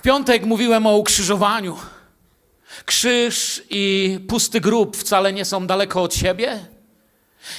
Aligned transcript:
W 0.00 0.02
piątek 0.02 0.44
mówiłem 0.44 0.86
o 0.86 0.96
ukrzyżowaniu. 0.96 1.76
Krzyż 2.84 3.62
i 3.70 4.18
pusty 4.28 4.60
grób 4.60 4.96
wcale 4.96 5.32
nie 5.32 5.44
są 5.44 5.66
daleko 5.66 6.02
od 6.02 6.14
siebie. 6.14 6.58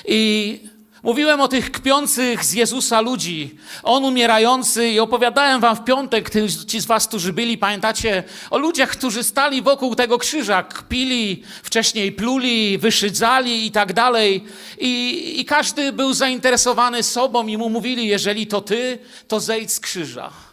I 0.06 0.60
mówiłem 1.04 1.42
o 1.42 1.48
tych 1.48 1.72
kpiących 1.72 2.46
z 2.46 2.54
Jezusa 2.54 3.02
ludzi, 3.02 3.58
on 3.84 4.06
umierający, 4.06 4.90
i 4.90 5.00
opowiadałem 5.00 5.62
wam 5.62 5.76
w 5.76 5.84
piątek, 5.84 6.30
ci 6.68 6.80
z 6.80 6.86
was, 6.86 7.08
którzy 7.08 7.34
byli, 7.34 7.58
pamiętacie, 7.58 8.24
o 8.50 8.58
ludziach, 8.58 8.90
którzy 8.90 9.24
stali 9.24 9.62
wokół 9.62 9.96
tego 9.96 10.18
krzyża, 10.18 10.64
kpili, 10.64 11.44
wcześniej 11.64 12.12
pluli, 12.12 12.78
wyszydzali 12.78 13.66
i 13.66 13.72
tak 13.72 13.94
dalej. 13.94 14.44
I, 14.80 15.34
I 15.42 15.46
każdy 15.46 15.92
był 15.92 16.14
zainteresowany 16.14 17.04
sobą 17.04 17.48
i 17.48 17.58
mu 17.58 17.70
mówili, 17.70 18.08
jeżeli 18.08 18.48
to 18.48 18.62
ty, 18.62 19.00
to 19.28 19.40
zejdź 19.40 19.72
z 19.72 19.80
krzyża. 19.80 20.51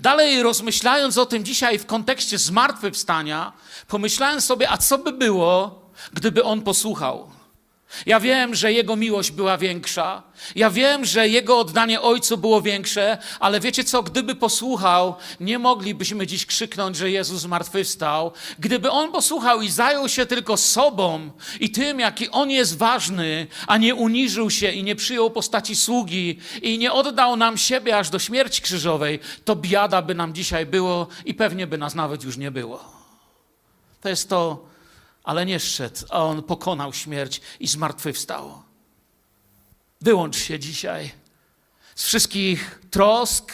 Dalej 0.00 0.42
rozmyślając 0.42 1.18
o 1.18 1.26
tym 1.26 1.44
dzisiaj 1.44 1.78
w 1.78 1.86
kontekście 1.86 2.38
zmartwychwstania, 2.38 3.52
pomyślałem 3.88 4.40
sobie, 4.40 4.70
a 4.70 4.78
co 4.78 4.98
by 4.98 5.12
było, 5.12 5.82
gdyby 6.12 6.44
on 6.44 6.62
posłuchał? 6.62 7.30
Ja 8.06 8.20
wiem, 8.20 8.54
że 8.54 8.72
jego 8.72 8.96
miłość 8.96 9.30
była 9.30 9.58
większa. 9.58 10.22
Ja 10.54 10.70
wiem, 10.70 11.04
że 11.04 11.28
jego 11.28 11.58
oddanie 11.58 12.00
ojcu 12.00 12.38
było 12.38 12.62
większe, 12.62 13.18
ale 13.40 13.60
wiecie 13.60 13.84
co, 13.84 14.02
gdyby 14.02 14.34
posłuchał, 14.34 15.14
nie 15.40 15.58
moglibyśmy 15.58 16.26
dziś 16.26 16.46
krzyknąć, 16.46 16.96
że 16.96 17.10
Jezus 17.10 17.40
zmartwychwstał. 17.40 18.32
Gdyby 18.58 18.90
on 18.90 19.12
posłuchał 19.12 19.62
i 19.62 19.70
zajął 19.70 20.08
się 20.08 20.26
tylko 20.26 20.56
sobą 20.56 21.30
i 21.60 21.70
tym, 21.70 22.00
jaki 22.00 22.30
on 22.30 22.50
jest 22.50 22.78
ważny, 22.78 23.46
a 23.66 23.76
nie 23.76 23.94
uniżył 23.94 24.50
się 24.50 24.70
i 24.70 24.82
nie 24.82 24.96
przyjął 24.96 25.30
postaci 25.30 25.76
sługi 25.76 26.38
i 26.62 26.78
nie 26.78 26.92
oddał 26.92 27.36
nam 27.36 27.58
siebie 27.58 27.98
aż 27.98 28.10
do 28.10 28.18
śmierci 28.18 28.62
krzyżowej, 28.62 29.20
to 29.44 29.56
biada 29.56 30.02
by 30.02 30.14
nam 30.14 30.34
dzisiaj 30.34 30.66
było 30.66 31.06
i 31.24 31.34
pewnie 31.34 31.66
by 31.66 31.78
nas 31.78 31.94
nawet 31.94 32.24
już 32.24 32.36
nie 32.36 32.50
było. 32.50 32.84
To 34.00 34.08
jest 34.08 34.28
to, 34.28 34.73
ale 35.24 35.46
nie 35.46 35.60
szedł, 35.60 36.00
a 36.10 36.24
on 36.24 36.42
pokonał 36.42 36.92
śmierć 36.92 37.40
i 37.60 37.66
zmartwychwstał. 37.66 38.62
Wyłącz 40.00 40.36
się 40.36 40.58
dzisiaj 40.58 41.10
z 41.94 42.04
wszystkich 42.04 42.80
trosk, 42.90 43.52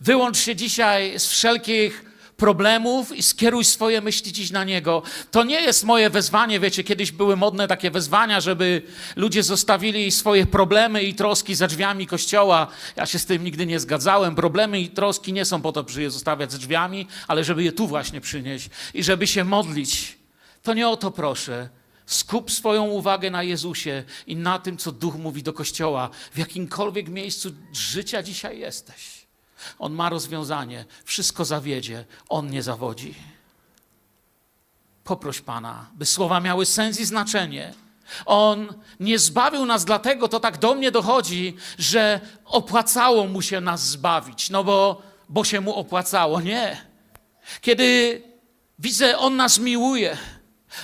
wyłącz 0.00 0.38
się 0.38 0.56
dzisiaj 0.56 1.18
z 1.18 1.26
wszelkich 1.26 2.04
problemów 2.36 3.16
i 3.16 3.22
skieruj 3.22 3.64
swoje 3.64 4.00
myśli 4.00 4.32
dziś 4.32 4.50
na 4.50 4.64
Niego. 4.64 5.02
To 5.30 5.44
nie 5.44 5.60
jest 5.60 5.84
moje 5.84 6.10
wezwanie, 6.10 6.60
wiecie, 6.60 6.84
kiedyś 6.84 7.12
były 7.12 7.36
modne 7.36 7.68
takie 7.68 7.90
wezwania, 7.90 8.40
żeby 8.40 8.82
ludzie 9.16 9.42
zostawili 9.42 10.10
swoje 10.10 10.46
problemy 10.46 11.02
i 11.02 11.14
troski 11.14 11.54
za 11.54 11.66
drzwiami 11.66 12.06
kościoła. 12.06 12.66
Ja 12.96 13.06
się 13.06 13.18
z 13.18 13.26
tym 13.26 13.44
nigdy 13.44 13.66
nie 13.66 13.80
zgadzałem. 13.80 14.34
Problemy 14.34 14.80
i 14.80 14.88
troski 14.88 15.32
nie 15.32 15.44
są 15.44 15.62
po 15.62 15.72
to, 15.72 15.84
żeby 15.88 16.02
je 16.02 16.10
zostawiać 16.10 16.52
za 16.52 16.58
drzwiami, 16.58 17.06
ale 17.28 17.44
żeby 17.44 17.64
je 17.64 17.72
tu 17.72 17.86
właśnie 17.86 18.20
przynieść 18.20 18.70
i 18.94 19.04
żeby 19.04 19.26
się 19.26 19.44
modlić 19.44 20.17
to 20.68 20.74
nie 20.74 20.88
o 20.88 20.96
to 20.96 21.10
proszę. 21.10 21.68
Skup 22.06 22.50
swoją 22.50 22.84
uwagę 22.84 23.30
na 23.30 23.42
Jezusie 23.42 24.04
i 24.26 24.36
na 24.36 24.58
tym, 24.58 24.76
co 24.76 24.92
Duch 24.92 25.14
mówi 25.14 25.42
do 25.42 25.52
Kościoła, 25.52 26.10
w 26.32 26.38
jakimkolwiek 26.38 27.08
miejscu 27.08 27.50
życia 27.72 28.22
dzisiaj 28.22 28.58
jesteś. 28.58 29.26
On 29.78 29.92
ma 29.92 30.08
rozwiązanie, 30.08 30.84
wszystko 31.04 31.44
zawiedzie, 31.44 32.04
On 32.28 32.50
nie 32.50 32.62
zawodzi. 32.62 33.14
Poproś 35.04 35.40
Pana, 35.40 35.86
by 35.94 36.06
słowa 36.06 36.40
miały 36.40 36.66
sens 36.66 37.00
i 37.00 37.04
znaczenie. 37.04 37.74
On 38.26 38.74
nie 39.00 39.18
zbawił 39.18 39.66
nas 39.66 39.84
dlatego, 39.84 40.28
to 40.28 40.40
tak 40.40 40.58
do 40.58 40.74
mnie 40.74 40.90
dochodzi, 40.90 41.56
że 41.78 42.20
opłacało 42.44 43.26
mu 43.26 43.42
się 43.42 43.60
nas 43.60 43.88
zbawić, 43.88 44.50
no 44.50 44.64
bo, 44.64 45.02
bo 45.28 45.44
się 45.44 45.60
mu 45.60 45.74
opłacało. 45.74 46.40
Nie. 46.40 46.86
Kiedy 47.60 48.22
widzę, 48.78 49.18
On 49.18 49.36
nas 49.36 49.58
miłuje, 49.58 50.18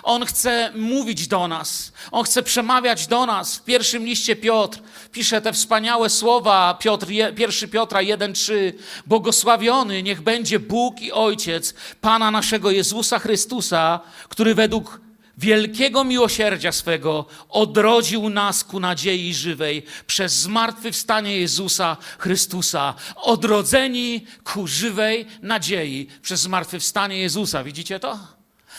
on 0.03 0.27
chce 0.27 0.73
mówić 0.75 1.29
do 1.29 1.49
nas, 1.49 1.93
on 2.11 2.25
chce 2.25 2.43
przemawiać 2.43 3.07
do 3.07 3.27
nas. 3.27 3.57
W 3.57 3.65
pierwszym 3.65 4.05
liście 4.05 4.37
Piotr 4.37 4.79
pisze 5.13 5.41
te 5.41 5.53
wspaniałe 5.53 6.11
słowa, 6.11 6.75
Piotr, 6.81 7.09
1 7.11 7.71
Piotra 7.71 8.01
1,3. 8.01 8.73
Błogosławiony 9.07 10.03
niech 10.03 10.23
będzie 10.23 10.59
Bóg 10.59 11.01
i 11.01 11.13
Ojciec 11.13 11.75
Pana 12.01 12.31
naszego 12.31 12.71
Jezusa 12.71 13.19
Chrystusa, 13.19 14.01
który 14.29 14.55
według 14.55 15.01
wielkiego 15.39 16.05
miłosierdzia 16.05 16.73
swego 16.73 17.27
odrodził 17.49 18.29
nas 18.29 18.65
ku 18.65 18.81
nadziei 18.81 19.35
żywej 19.35 19.83
przez 20.07 20.33
zmartwychwstanie 20.33 21.39
Jezusa 21.39 21.97
Chrystusa. 22.19 22.95
Odrodzeni 23.17 24.27
ku 24.45 24.67
żywej 24.67 25.27
nadziei 25.43 26.09
przez 26.23 26.41
zmartwychwstanie 26.41 27.19
Jezusa. 27.19 27.65
Widzicie 27.65 28.01
to? 28.01 28.34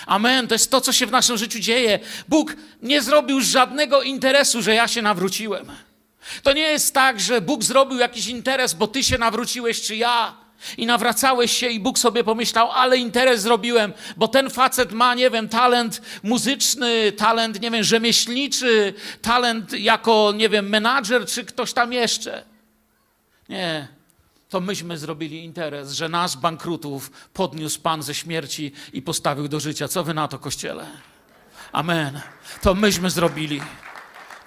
Amen. 0.05 0.47
To 0.47 0.55
jest 0.55 0.71
to, 0.71 0.81
co 0.81 0.93
się 0.93 1.05
w 1.05 1.11
naszym 1.11 1.37
życiu 1.37 1.59
dzieje. 1.59 1.99
Bóg 2.27 2.55
nie 2.81 3.01
zrobił 3.01 3.41
żadnego 3.41 4.01
interesu, 4.01 4.61
że 4.61 4.75
ja 4.75 4.87
się 4.87 5.01
nawróciłem. 5.01 5.71
To 6.43 6.53
nie 6.53 6.61
jest 6.61 6.93
tak, 6.93 7.19
że 7.19 7.41
Bóg 7.41 7.63
zrobił 7.63 7.97
jakiś 7.97 8.27
interes, 8.27 8.73
bo 8.73 8.87
ty 8.87 9.03
się 9.03 9.17
nawróciłeś, 9.17 9.81
czy 9.81 9.95
ja. 9.95 10.45
I 10.77 10.85
nawracałeś 10.85 11.57
się, 11.57 11.67
i 11.67 11.79
Bóg 11.79 11.99
sobie 11.99 12.23
pomyślał, 12.23 12.71
ale 12.71 12.97
interes 12.97 13.41
zrobiłem, 13.41 13.93
bo 14.17 14.27
ten 14.27 14.49
facet 14.49 14.91
ma, 14.91 15.15
nie 15.15 15.29
wiem, 15.29 15.49
talent 15.49 16.01
muzyczny, 16.23 17.11
talent, 17.11 17.61
nie 17.61 17.71
wiem, 17.71 17.83
rzemieślniczy, 17.83 18.93
talent 19.21 19.73
jako, 19.73 20.33
nie 20.35 20.49
wiem, 20.49 20.69
menadżer, 20.69 21.25
czy 21.25 21.45
ktoś 21.45 21.73
tam 21.73 21.93
jeszcze. 21.93 22.43
Nie 23.49 23.94
to 24.49 24.61
myśmy 24.61 24.97
zrobili 24.97 25.43
interes, 25.43 25.91
że 25.91 26.09
nas, 26.09 26.35
bankrutów, 26.35 27.11
podniósł 27.33 27.81
Pan 27.81 28.03
ze 28.03 28.13
śmierci 28.13 28.71
i 28.93 29.01
postawił 29.01 29.47
do 29.47 29.59
życia. 29.59 29.87
Co 29.87 30.03
wy 30.03 30.13
na 30.13 30.27
to, 30.27 30.39
Kościele? 30.39 30.87
Amen. 31.71 32.21
To 32.61 32.75
myśmy 32.75 33.09
zrobili. 33.09 33.61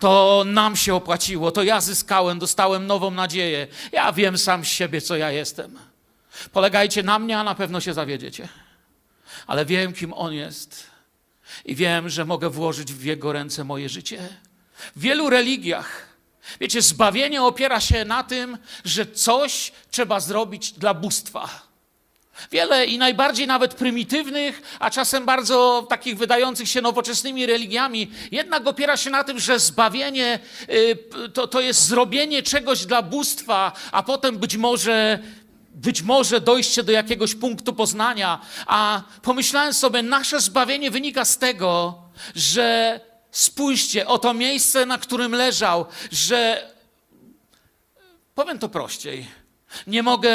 To 0.00 0.44
nam 0.46 0.76
się 0.76 0.94
opłaciło, 0.94 1.50
to 1.50 1.62
ja 1.62 1.80
zyskałem, 1.80 2.38
dostałem 2.38 2.86
nową 2.86 3.10
nadzieję. 3.10 3.66
Ja 3.92 4.12
wiem 4.12 4.38
sam 4.38 4.64
z 4.64 4.68
siebie, 4.68 5.00
co 5.00 5.16
ja 5.16 5.30
jestem. 5.30 5.78
Polegajcie 6.52 7.02
na 7.02 7.18
mnie, 7.18 7.38
a 7.38 7.44
na 7.44 7.54
pewno 7.54 7.80
się 7.80 7.94
zawiedziecie. 7.94 8.48
Ale 9.46 9.64
wiem, 9.64 9.92
kim 9.92 10.12
On 10.12 10.32
jest. 10.32 10.86
I 11.64 11.74
wiem, 11.74 12.08
że 12.08 12.24
mogę 12.24 12.50
włożyć 12.50 12.92
w 12.92 13.04
Jego 13.04 13.32
ręce 13.32 13.64
moje 13.64 13.88
życie. 13.88 14.28
W 14.96 15.00
wielu 15.00 15.30
religiach 15.30 16.06
Wiecie, 16.60 16.82
zbawienie 16.82 17.42
opiera 17.42 17.80
się 17.80 18.04
na 18.04 18.22
tym, 18.22 18.58
że 18.84 19.06
coś 19.06 19.72
trzeba 19.90 20.20
zrobić 20.20 20.72
dla 20.72 20.94
bóstwa. 20.94 21.68
Wiele 22.50 22.86
i 22.86 22.98
najbardziej 22.98 23.46
nawet 23.46 23.74
prymitywnych, 23.74 24.62
a 24.80 24.90
czasem 24.90 25.24
bardzo 25.24 25.86
takich 25.88 26.18
wydających 26.18 26.68
się 26.68 26.80
nowoczesnymi 26.80 27.46
religiami, 27.46 28.10
jednak 28.30 28.66
opiera 28.66 28.96
się 28.96 29.10
na 29.10 29.24
tym, 29.24 29.38
że 29.38 29.58
zbawienie 29.58 30.38
y, 30.70 31.28
to, 31.34 31.48
to 31.48 31.60
jest 31.60 31.86
zrobienie 31.86 32.42
czegoś 32.42 32.86
dla 32.86 33.02
bóstwa, 33.02 33.72
a 33.92 34.02
potem 34.02 34.38
być 34.38 34.56
może, 34.56 35.18
być 35.74 36.02
może 36.02 36.40
dojście 36.40 36.82
do 36.82 36.92
jakiegoś 36.92 37.34
punktu 37.34 37.72
poznania. 37.72 38.40
A 38.66 39.02
pomyślałem 39.22 39.74
sobie, 39.74 40.02
nasze 40.02 40.40
zbawienie 40.40 40.90
wynika 40.90 41.24
z 41.24 41.38
tego, 41.38 41.98
że 42.34 43.00
Spójrzcie, 43.38 44.06
o 44.06 44.18
to 44.18 44.34
miejsce, 44.34 44.86
na 44.86 44.98
którym 44.98 45.32
leżał, 45.32 45.86
że 46.12 46.70
powiem 48.34 48.58
to 48.58 48.68
prościej. 48.68 49.26
Nie 49.86 50.02
mogę 50.02 50.32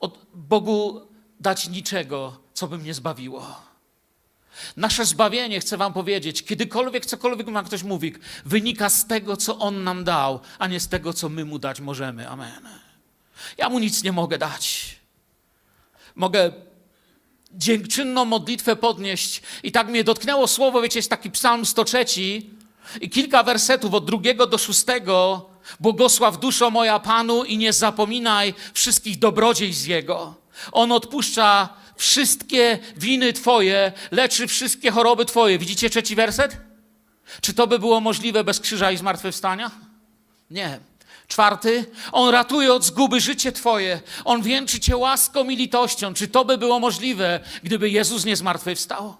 od 0.00 0.18
Bogu 0.34 1.08
dać 1.40 1.68
niczego, 1.68 2.40
co 2.54 2.66
by 2.66 2.78
mnie 2.78 2.94
zbawiło. 2.94 3.60
Nasze 4.76 5.04
zbawienie, 5.04 5.60
chcę 5.60 5.76
Wam 5.76 5.92
powiedzieć, 5.92 6.44
kiedykolwiek, 6.44 7.06
cokolwiek 7.06 7.46
nam 7.46 7.64
ktoś 7.64 7.82
mówi, 7.82 8.14
wynika 8.44 8.88
z 8.88 9.06
tego, 9.06 9.36
co 9.36 9.58
On 9.58 9.84
nam 9.84 10.04
dał, 10.04 10.40
a 10.58 10.66
nie 10.66 10.80
z 10.80 10.88
tego, 10.88 11.12
co 11.12 11.28
my 11.28 11.44
Mu 11.44 11.58
dać 11.58 11.80
możemy. 11.80 12.28
Amen. 12.28 12.68
Ja 13.58 13.68
Mu 13.68 13.78
nic 13.78 14.02
nie 14.02 14.12
mogę 14.12 14.38
dać. 14.38 14.96
Mogę 16.14 16.52
dziękczynną 17.50 18.24
modlitwę 18.24 18.76
podnieść. 18.76 19.42
I 19.62 19.72
tak 19.72 19.88
mnie 19.88 20.04
dotknęło 20.04 20.46
słowo, 20.46 20.82
wiecie, 20.82 20.98
jest 20.98 21.10
taki 21.10 21.30
psalm 21.30 21.66
103 21.66 22.04
i 23.00 23.10
kilka 23.10 23.42
wersetów 23.42 23.94
od 23.94 24.04
drugiego 24.04 24.46
do 24.46 24.58
szóstego. 24.58 25.46
Błogosław 25.80 26.40
duszo 26.40 26.70
moja 26.70 26.98
Panu 26.98 27.44
i 27.44 27.58
nie 27.58 27.72
zapominaj 27.72 28.54
wszystkich 28.74 29.18
dobrodziejstw 29.18 29.86
Jego. 29.86 30.34
On 30.72 30.92
odpuszcza 30.92 31.68
wszystkie 31.96 32.78
winy 32.96 33.32
Twoje, 33.32 33.92
leczy 34.10 34.46
wszystkie 34.46 34.90
choroby 34.90 35.24
Twoje. 35.24 35.58
Widzicie 35.58 35.90
trzeci 35.90 36.14
werset? 36.14 36.56
Czy 37.40 37.54
to 37.54 37.66
by 37.66 37.78
było 37.78 38.00
możliwe 38.00 38.44
bez 38.44 38.60
krzyża 38.60 38.90
i 38.90 38.96
zmartwychwstania? 38.96 39.70
Nie. 40.50 40.80
Czwarty, 41.28 41.84
on 42.12 42.30
ratuje 42.30 42.72
od 42.72 42.84
zguby 42.84 43.20
życie 43.20 43.52
Twoje. 43.52 44.00
On 44.24 44.42
wieńczy 44.42 44.80
Cię 44.80 44.96
łaską 44.96 45.48
i 45.48 45.56
litością. 45.56 46.14
Czy 46.14 46.28
to 46.28 46.44
by 46.44 46.58
było 46.58 46.80
możliwe, 46.80 47.40
gdyby 47.62 47.90
Jezus 47.90 48.24
nie 48.24 48.36
zmartwychwstał? 48.36 49.16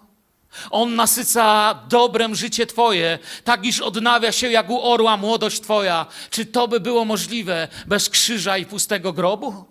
On 0.71 0.95
nasyca 0.95 1.73
dobrem 1.89 2.35
życie 2.35 2.65
Twoje, 2.65 3.19
tak 3.43 3.65
iż 3.65 3.81
odnawia 3.81 4.31
się 4.31 4.51
jak 4.51 4.69
u 4.69 4.81
orła 4.81 5.17
młodość 5.17 5.61
Twoja. 5.61 6.05
Czy 6.29 6.45
to 6.45 6.67
by 6.67 6.79
było 6.79 7.05
możliwe 7.05 7.67
bez 7.87 8.09
krzyża 8.09 8.57
i 8.57 8.65
pustego 8.65 9.13
grobu? 9.13 9.65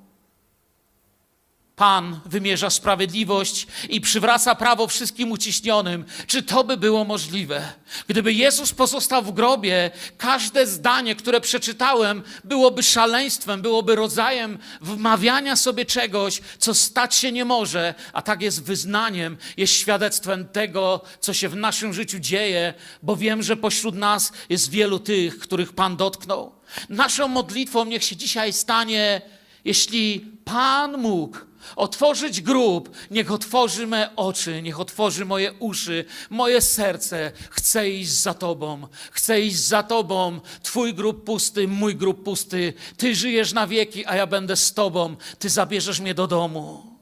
Pan 1.79 2.21
wymierza 2.27 2.71
sprawiedliwość 2.71 3.67
i 3.89 4.01
przywraca 4.01 4.55
prawo 4.55 4.87
wszystkim 4.87 5.33
uciśnionym. 5.33 6.05
Czy 6.27 6.43
to 6.43 6.65
by 6.65 6.77
było 6.77 7.05
możliwe? 7.05 7.73
Gdyby 8.09 8.33
Jezus 8.33 8.73
pozostał 8.73 9.23
w 9.23 9.33
grobie, 9.33 9.91
każde 10.17 10.67
zdanie, 10.67 11.17
które 11.17 11.41
przeczytałem, 11.41 12.23
byłoby 12.45 12.83
szaleństwem, 12.83 13.63
byłoby 13.63 13.95
rodzajem 13.95 14.59
wmawiania 14.81 15.57
sobie 15.57 15.85
czegoś, 15.85 16.41
co 16.59 16.75
stać 16.75 17.15
się 17.15 17.33
nie 17.33 17.45
może, 17.45 17.95
a 18.13 18.23
tak 18.23 18.43
jest 18.43 18.63
wyznaniem, 18.63 19.37
jest 19.57 19.73
świadectwem 19.73 20.49
tego, 20.49 21.01
co 21.21 21.35
się 21.35 21.49
w 21.49 21.57
naszym 21.57 21.95
życiu 21.95 22.19
dzieje, 22.19 22.75
bo 23.03 23.17
wiem, 23.17 23.43
że 23.43 23.57
pośród 23.57 23.95
nas 23.95 24.33
jest 24.49 24.71
wielu 24.71 24.99
tych, 24.99 25.39
których 25.39 25.73
Pan 25.73 25.97
dotknął. 25.97 26.53
Naszą 26.89 27.29
modlitwą 27.29 27.85
niech 27.85 28.05
się 28.05 28.17
dzisiaj 28.17 28.53
stanie, 28.53 29.23
jeśli 29.65 30.21
Pan 30.45 30.97
mógł 30.97 31.48
otworzyć 31.77 32.41
grób, 32.41 32.91
niech 33.11 33.33
otworzy 33.33 33.87
me 33.87 34.17
oczy, 34.17 34.63
niech 34.63 34.81
otworzy 34.81 35.25
moje 35.25 35.53
uszy, 35.53 36.05
moje 36.31 36.61
serce. 36.61 37.33
Chcę 37.51 37.91
iść 37.91 38.11
za 38.11 38.35
Tobą, 38.35 38.89
chcę 39.11 39.41
iść 39.41 39.57
za 39.57 39.83
Tobą. 39.83 40.41
Twój 40.63 40.95
grób 40.95 41.25
pusty, 41.25 41.69
mój 41.69 41.97
grób 41.97 42.23
pusty. 42.23 42.73
Ty 42.97 43.15
żyjesz 43.15 43.53
na 43.53 43.67
wieki, 43.67 44.07
a 44.07 44.17
ja 44.17 44.27
będę 44.27 44.57
z 44.57 44.75
Tobą. 44.75 45.17
Ty 45.39 45.49
zabierzesz 45.49 46.01
mnie 46.01 46.15
do 46.15 46.27
domu. 46.27 46.98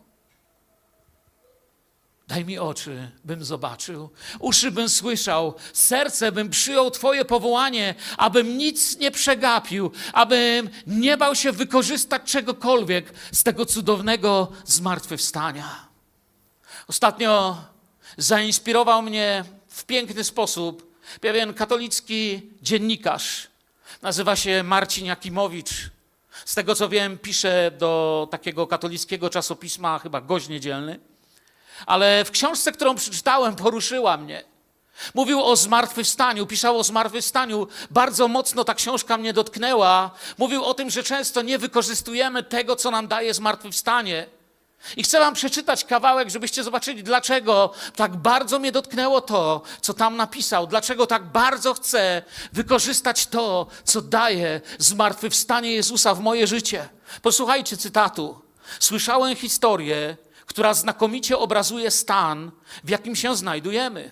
Daj 2.27 2.45
mi 2.45 2.59
oczy, 2.59 3.11
bym 3.25 3.45
zobaczył, 3.45 4.11
uszy 4.39 4.71
bym 4.71 4.89
słyszał, 4.89 5.55
serce 5.73 6.33
bym 6.33 6.51
przyjął 6.51 6.91
Twoje 6.91 7.25
powołanie, 7.25 7.95
abym 8.17 8.59
nic 8.59 8.99
nie 8.99 9.11
przegapił, 9.11 9.93
abym 10.13 10.71
nie 10.87 11.17
bał 11.17 11.35
się 11.35 11.53
wykorzystać 11.53 12.23
czegokolwiek 12.23 13.13
z 13.33 13.43
tego 13.43 13.67
cudownego 13.67 14.53
zmartwychwstania. 14.65 15.87
Ostatnio 16.89 17.57
zainspirował 18.17 19.03
mnie 19.03 19.45
w 19.69 19.85
piękny 19.85 20.25
sposób 20.25 20.97
pewien 21.21 21.55
katolicki 21.55 22.43
dziennikarz. 22.63 23.49
Nazywa 24.03 24.37
się 24.37 24.63
Marcin 24.63 25.07
Jakimowicz. 25.07 25.91
Z 26.45 26.55
tego 26.55 26.75
co 26.75 26.89
wiem, 26.89 27.19
pisze 27.19 27.71
do 27.79 28.29
takiego 28.31 28.67
katolickiego 28.67 29.31
czasopisma, 29.31 29.99
chyba 29.99 30.21
Gość 30.21 30.49
Niedzielny 30.49 31.01
ale 31.87 32.25
w 32.25 32.31
książce, 32.31 32.73
którą 32.73 32.95
przeczytałem, 32.95 33.57
poruszyła 33.65 34.17
mnie. 34.17 34.45
Mówił 35.15 35.45
o 35.45 35.57
zmartwychwstaniu, 35.57 36.47
pisał 36.47 36.79
o 36.79 36.85
zmartwychwstaniu. 36.85 37.67
Bardzo 37.91 38.29
mocno 38.29 38.65
ta 38.65 38.75
książka 38.75 39.17
mnie 39.17 39.33
dotknęła. 39.33 40.11
Mówił 40.39 40.65
o 40.65 40.75
tym, 40.75 40.91
że 40.91 41.03
często 41.03 41.43
nie 41.43 41.59
wykorzystujemy 41.59 42.43
tego, 42.43 42.77
co 42.77 42.91
nam 42.91 43.09
daje 43.09 43.35
zmartwychwstanie. 43.35 44.27
I 44.97 45.03
chcę 45.03 45.21
Wam 45.21 45.35
przeczytać 45.35 45.85
kawałek, 45.85 46.31
żebyście 46.31 46.65
zobaczyli, 46.65 47.03
dlaczego 47.03 47.73
tak 47.97 48.17
bardzo 48.17 48.59
mnie 48.59 48.73
dotknęło 48.73 49.21
to, 49.21 49.63
co 49.81 49.95
tam 49.95 50.17
napisał, 50.17 50.67
dlaczego 50.67 51.07
tak 51.07 51.25
bardzo 51.25 51.75
chcę 51.75 52.23
wykorzystać 52.53 53.27
to, 53.27 53.67
co 53.85 54.03
daje 54.03 54.61
zmartwychwstanie 54.79 55.73
Jezusa 55.73 56.15
w 56.15 56.21
moje 56.21 56.47
życie. 56.47 56.89
Posłuchajcie 57.23 57.77
cytatu. 57.77 58.41
Słyszałem 58.81 59.37
historię 59.37 60.17
która 60.57 60.75
znakomicie 60.75 61.39
obrazuje 61.39 61.91
stan, 61.91 62.51
w 62.85 62.91
jakim 62.91 63.17
się 63.17 63.37
znajdujemy. 63.37 64.11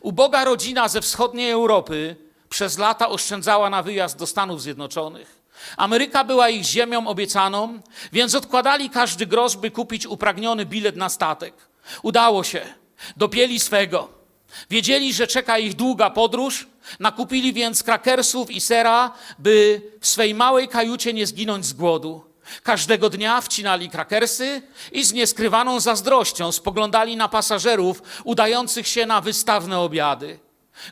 Uboga 0.00 0.44
rodzina 0.44 0.88
ze 0.88 1.00
wschodniej 1.00 1.50
Europy 1.50 2.16
przez 2.48 2.78
lata 2.78 3.08
oszczędzała 3.08 3.70
na 3.70 3.82
wyjazd 3.82 4.18
do 4.18 4.26
Stanów 4.26 4.62
Zjednoczonych. 4.62 5.40
Ameryka 5.76 6.24
była 6.24 6.48
ich 6.48 6.64
ziemią 6.64 7.06
obiecaną, 7.06 7.80
więc 8.12 8.34
odkładali 8.34 8.90
każdy 8.90 9.26
grosz, 9.26 9.56
by 9.56 9.70
kupić 9.70 10.06
upragniony 10.06 10.66
bilet 10.66 10.96
na 10.96 11.08
statek. 11.08 11.54
Udało 12.02 12.44
się. 12.44 12.66
Dopieli 13.16 13.60
swego. 13.60 14.08
Wiedzieli, 14.70 15.14
że 15.14 15.26
czeka 15.26 15.58
ich 15.58 15.74
długa 15.74 16.10
podróż, 16.10 16.66
nakupili 17.00 17.52
więc 17.52 17.82
krakersów 17.82 18.50
i 18.50 18.60
sera, 18.60 19.12
by 19.38 19.82
w 20.00 20.06
swej 20.06 20.34
małej 20.34 20.68
kajucie 20.68 21.12
nie 21.12 21.26
zginąć 21.26 21.66
z 21.66 21.72
głodu. 21.72 22.33
Każdego 22.62 23.10
dnia 23.10 23.40
wcinali 23.40 23.90
krakersy 23.90 24.62
i 24.92 25.04
z 25.04 25.12
nieskrywaną 25.12 25.80
zazdrością 25.80 26.52
spoglądali 26.52 27.16
na 27.16 27.28
pasażerów 27.28 28.02
udających 28.24 28.88
się 28.88 29.06
na 29.06 29.20
wystawne 29.20 29.78
obiady. 29.78 30.38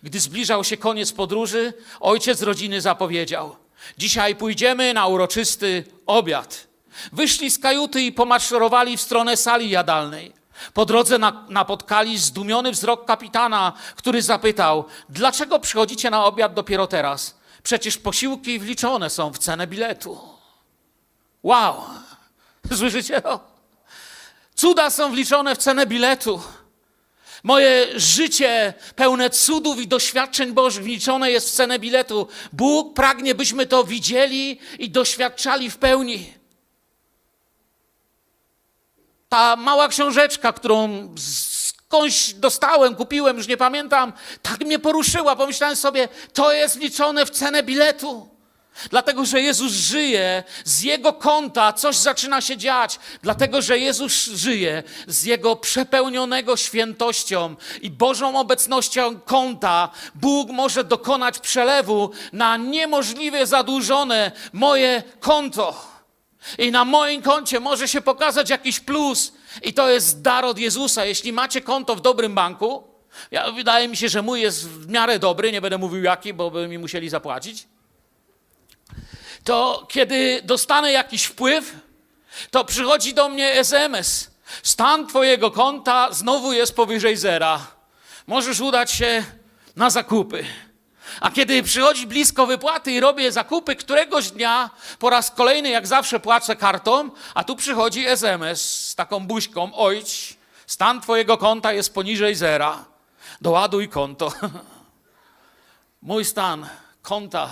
Gdy 0.02 0.20
zbliżał 0.20 0.64
się 0.64 0.76
koniec 0.76 1.12
podróży, 1.12 1.72
ojciec 2.00 2.42
rodziny 2.42 2.80
zapowiedział: 2.80 3.56
Dzisiaj 3.98 4.36
pójdziemy 4.36 4.94
na 4.94 5.06
uroczysty 5.06 5.84
obiad. 6.06 6.66
Wyszli 7.12 7.50
z 7.50 7.58
kajuty 7.58 8.02
i 8.02 8.12
pomaszerowali 8.12 8.96
w 8.96 9.00
stronę 9.00 9.36
sali 9.36 9.70
jadalnej. 9.70 10.32
Po 10.74 10.86
drodze 10.86 11.18
napotkali 11.48 12.18
zdumiony 12.18 12.72
wzrok 12.72 13.04
kapitana, 13.04 13.72
który 13.96 14.22
zapytał: 14.22 14.84
Dlaczego 15.08 15.58
przychodzicie 15.58 16.10
na 16.10 16.24
obiad 16.24 16.54
dopiero 16.54 16.86
teraz? 16.86 17.38
Przecież 17.62 17.98
posiłki 17.98 18.58
wliczone 18.58 19.10
są 19.10 19.32
w 19.32 19.38
cenę 19.38 19.66
biletu. 19.66 20.31
Wow! 21.42 21.84
Słyszycie 22.78 23.20
to? 23.20 23.52
Cuda 24.54 24.90
są 24.90 25.10
wliczone 25.10 25.54
w 25.54 25.58
cenę 25.58 25.86
biletu. 25.86 26.42
Moje 27.42 28.00
życie 28.00 28.74
pełne 28.96 29.30
cudów 29.30 29.80
i 29.80 29.88
doświadczeń 29.88 30.52
Bożych 30.52 30.84
wliczone 30.84 31.30
jest 31.30 31.48
w 31.48 31.52
cenę 31.52 31.78
biletu. 31.78 32.28
Bóg 32.52 32.94
pragnie, 32.94 33.34
byśmy 33.34 33.66
to 33.66 33.84
widzieli 33.84 34.60
i 34.78 34.90
doświadczali 34.90 35.70
w 35.70 35.78
pełni. 35.78 36.32
Ta 39.28 39.56
mała 39.56 39.88
książeczka, 39.88 40.52
którą 40.52 41.08
skądś 41.18 42.32
dostałem, 42.32 42.94
kupiłem, 42.94 43.36
już 43.36 43.48
nie 43.48 43.56
pamiętam, 43.56 44.12
tak 44.42 44.60
mnie 44.60 44.78
poruszyła. 44.78 45.36
Pomyślałem 45.36 45.76
sobie, 45.76 46.08
to 46.32 46.52
jest 46.52 46.78
wliczone 46.78 47.26
w 47.26 47.30
cenę 47.30 47.62
biletu. 47.62 48.31
Dlatego, 48.90 49.24
że 49.24 49.40
Jezus 49.40 49.72
żyje, 49.72 50.44
z 50.64 50.82
Jego 50.82 51.12
konta 51.12 51.72
coś 51.72 51.96
zaczyna 51.96 52.40
się 52.40 52.56
dziać. 52.56 52.98
Dlatego, 53.22 53.62
że 53.62 53.78
Jezus 53.78 54.12
żyje, 54.24 54.82
z 55.06 55.24
Jego 55.24 55.56
przepełnionego 55.56 56.56
świętością 56.56 57.56
i 57.82 57.90
Bożą 57.90 58.38
obecnością 58.38 59.20
konta, 59.20 59.90
Bóg 60.14 60.50
może 60.50 60.84
dokonać 60.84 61.38
przelewu 61.38 62.10
na 62.32 62.56
niemożliwie 62.56 63.46
zadłużone 63.46 64.32
moje 64.52 65.02
konto. 65.20 65.92
I 66.58 66.70
na 66.70 66.84
moim 66.84 67.22
koncie 67.22 67.60
może 67.60 67.88
się 67.88 68.00
pokazać 68.00 68.50
jakiś 68.50 68.80
plus, 68.80 69.32
i 69.62 69.74
to 69.74 69.90
jest 69.90 70.22
dar 70.22 70.44
od 70.44 70.58
Jezusa. 70.58 71.04
Jeśli 71.04 71.32
macie 71.32 71.60
konto 71.60 71.96
w 71.96 72.00
dobrym 72.00 72.34
banku, 72.34 72.84
ja, 73.30 73.52
wydaje 73.52 73.88
mi 73.88 73.96
się, 73.96 74.08
że 74.08 74.22
mój 74.22 74.40
jest 74.40 74.68
w 74.68 74.88
miarę 74.88 75.18
dobry, 75.18 75.52
nie 75.52 75.60
będę 75.60 75.78
mówił 75.78 76.02
jaki, 76.02 76.34
bo 76.34 76.50
by 76.50 76.68
mi 76.68 76.78
musieli 76.78 77.08
zapłacić 77.08 77.71
to 79.44 79.86
kiedy 79.88 80.42
dostanę 80.44 80.92
jakiś 80.92 81.24
wpływ, 81.24 81.76
to 82.50 82.64
przychodzi 82.64 83.14
do 83.14 83.28
mnie 83.28 83.52
SMS. 83.52 84.30
Stan 84.62 85.06
Twojego 85.06 85.50
konta 85.50 86.12
znowu 86.12 86.52
jest 86.52 86.76
powyżej 86.76 87.16
zera. 87.16 87.66
Możesz 88.26 88.60
udać 88.60 88.90
się 88.90 89.24
na 89.76 89.90
zakupy. 89.90 90.44
A 91.20 91.30
kiedy 91.30 91.62
przychodzi 91.62 92.06
blisko 92.06 92.46
wypłaty 92.46 92.92
i 92.92 93.00
robię 93.00 93.32
zakupy, 93.32 93.76
któregoś 93.76 94.30
dnia 94.30 94.70
po 94.98 95.10
raz 95.10 95.30
kolejny, 95.30 95.68
jak 95.68 95.86
zawsze, 95.86 96.20
płacę 96.20 96.56
kartą, 96.56 97.10
a 97.34 97.44
tu 97.44 97.56
przychodzi 97.56 98.06
SMS 98.06 98.88
z 98.88 98.94
taką 98.94 99.26
buźką: 99.26 99.74
Ojcz, 99.74 100.36
stan 100.66 101.00
Twojego 101.00 101.38
konta 101.38 101.72
jest 101.72 101.94
poniżej 101.94 102.34
zera. 102.34 102.84
Doładuj 103.40 103.88
konto. 103.88 104.32
Mój 106.02 106.24
stan 106.24 106.68
konta 107.02 107.50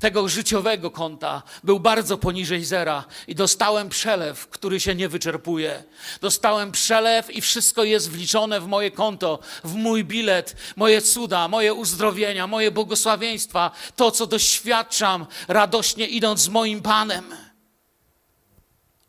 tego 0.00 0.28
życiowego 0.28 0.90
konta 0.90 1.42
był 1.64 1.80
bardzo 1.80 2.18
poniżej 2.18 2.64
zera 2.64 3.04
i 3.28 3.34
dostałem 3.34 3.88
przelew, 3.88 4.48
który 4.48 4.80
się 4.80 4.94
nie 4.94 5.08
wyczerpuje. 5.08 5.84
Dostałem 6.20 6.72
przelew 6.72 7.30
i 7.30 7.40
wszystko 7.40 7.84
jest 7.84 8.10
wliczone 8.10 8.60
w 8.60 8.66
moje 8.66 8.90
konto, 8.90 9.38
w 9.64 9.74
mój 9.74 10.04
bilet, 10.04 10.56
moje 10.76 11.02
cuda, 11.02 11.48
moje 11.48 11.74
uzdrowienia, 11.74 12.46
moje 12.46 12.70
błogosławieństwa, 12.70 13.70
to 13.96 14.10
co 14.10 14.26
doświadczam 14.26 15.26
radośnie 15.48 16.06
idąc 16.06 16.40
z 16.40 16.48
moim 16.48 16.82
Panem. 16.82 17.24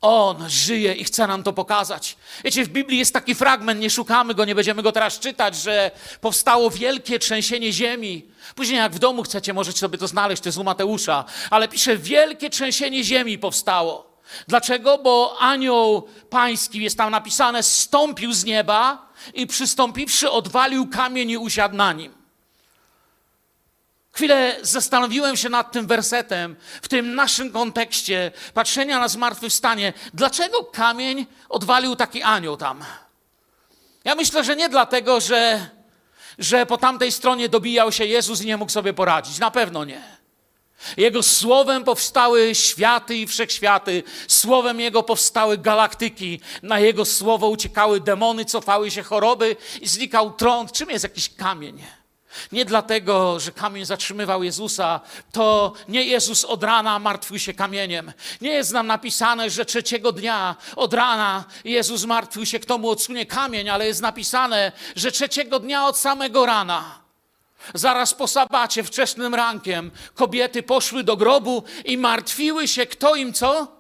On 0.06 0.50
żyje 0.50 0.94
i 0.94 1.04
chce 1.04 1.28
nam 1.28 1.44
to 1.44 1.54
pokazać. 1.54 2.18
Wiecie, 2.44 2.66
w 2.66 2.70
Biblii 2.70 3.00
jest 3.00 3.14
taki 3.14 3.36
fragment, 3.36 3.80
nie 3.80 3.90
szukamy 3.90 4.34
go, 4.34 4.46
nie 4.46 4.56
będziemy 4.56 4.84
go 4.84 4.92
teraz 4.92 5.20
czytać, 5.20 5.56
że 5.56 5.92
powstało 6.22 6.70
wielkie 6.70 7.20
trzęsienie 7.20 7.74
ziemi. 7.74 8.26
Później, 8.56 8.78
jak 8.78 8.94
w 8.94 9.00
domu 9.00 9.24
chcecie, 9.24 9.54
możecie 9.54 9.80
sobie 9.80 9.98
to 9.98 10.08
znaleźć, 10.08 10.42
to 10.42 10.50
jest 10.50 10.58
u 10.58 10.64
Mateusza, 10.64 11.26
ale 11.50 11.68
pisze, 11.68 11.98
wielkie 11.98 12.50
trzęsienie 12.50 13.04
ziemi 13.04 13.38
powstało. 13.38 14.22
Dlaczego? 14.48 14.98
Bo 14.98 15.38
anioł 15.40 16.08
pański, 16.30 16.84
jest 16.84 16.98
tam 16.98 17.12
napisane, 17.12 17.64
stąpił 17.64 18.34
z 18.34 18.44
nieba 18.44 19.12
i 19.34 19.48
przystąpiwszy, 19.48 20.32
odwalił 20.32 20.88
kamień 20.88 21.30
i 21.30 21.38
usiadł 21.38 21.76
na 21.76 21.94
nim. 21.94 22.25
Chwilę 24.16 24.58
zastanowiłem 24.62 25.38
się 25.38 25.50
nad 25.50 25.72
tym 25.72 25.88
wersetem 25.88 26.56
w 26.82 26.88
tym 26.88 27.16
naszym 27.16 27.52
kontekście 27.52 28.32
patrzenia 28.54 29.00
na 29.00 29.08
zmartwychwstanie. 29.08 29.94
Dlaczego 30.14 30.64
kamień 30.64 31.26
odwalił 31.50 31.96
taki 31.96 32.24
anioł 32.24 32.58
tam? 32.58 32.84
Ja 34.04 34.16
myślę, 34.16 34.44
że 34.44 34.56
nie 34.56 34.70
dlatego, 34.70 35.22
że, 35.22 35.70
że 36.40 36.66
po 36.66 36.78
tamtej 36.78 37.12
stronie 37.12 37.50
dobijał 37.50 37.92
się 37.92 38.06
Jezus 38.06 38.42
i 38.42 38.46
nie 38.46 38.58
mógł 38.58 38.72
sobie 38.72 38.94
poradzić. 38.94 39.40
Na 39.40 39.52
pewno 39.52 39.86
nie. 39.86 40.02
Jego 40.98 41.24
słowem 41.24 41.84
powstały 41.84 42.56
światy 42.56 43.16
i 43.16 43.28
wszechświaty, 43.28 44.04
słowem 44.28 44.80
Jego 44.80 45.04
powstały 45.04 45.58
galaktyki, 45.58 46.42
na 46.64 46.80
Jego 46.80 47.06
słowo 47.06 47.50
uciekały 47.50 48.00
demony, 48.00 48.46
cofały 48.46 48.92
się 48.92 49.04
choroby 49.04 49.56
i 49.82 49.88
znikał 49.88 50.34
trąd. 50.34 50.72
Czym 50.72 50.90
jest 50.90 51.04
jakiś 51.04 51.36
kamień? 51.36 51.84
Nie 52.52 52.66
dlatego, 52.66 53.40
że 53.40 53.52
kamień 53.52 53.86
zatrzymywał 53.86 54.44
Jezusa, 54.44 55.00
to 55.32 55.74
nie 55.88 56.04
Jezus 56.04 56.46
od 56.46 56.64
rana 56.64 57.00
martwił 57.00 57.40
się 57.40 57.54
kamieniem. 57.54 58.14
Nie 58.42 58.52
jest 58.52 58.74
nam 58.74 58.88
napisane, 58.88 59.50
że 59.50 59.66
trzeciego 59.66 60.12
dnia 60.12 60.56
od 60.76 60.94
rana 60.94 61.44
Jezus 61.64 62.06
martwił 62.06 62.46
się, 62.46 62.60
kto 62.60 62.78
mu 62.78 62.90
odsunie 62.90 63.26
kamień, 63.26 63.70
ale 63.70 63.88
jest 63.88 64.02
napisane, 64.02 64.72
że 64.96 65.12
trzeciego 65.12 65.60
dnia 65.60 65.86
od 65.86 65.98
samego 65.98 66.46
rana. 66.46 67.06
Zaraz 67.74 68.14
po 68.14 68.28
sabacie, 68.28 68.84
wczesnym 68.84 69.36
rankiem, 69.36 69.92
kobiety 70.16 70.64
poszły 70.64 71.04
do 71.04 71.18
grobu 71.18 71.64
i 71.86 71.98
martwiły 71.98 72.68
się, 72.68 72.86
kto 72.86 73.16
im 73.16 73.34
co? 73.34 73.75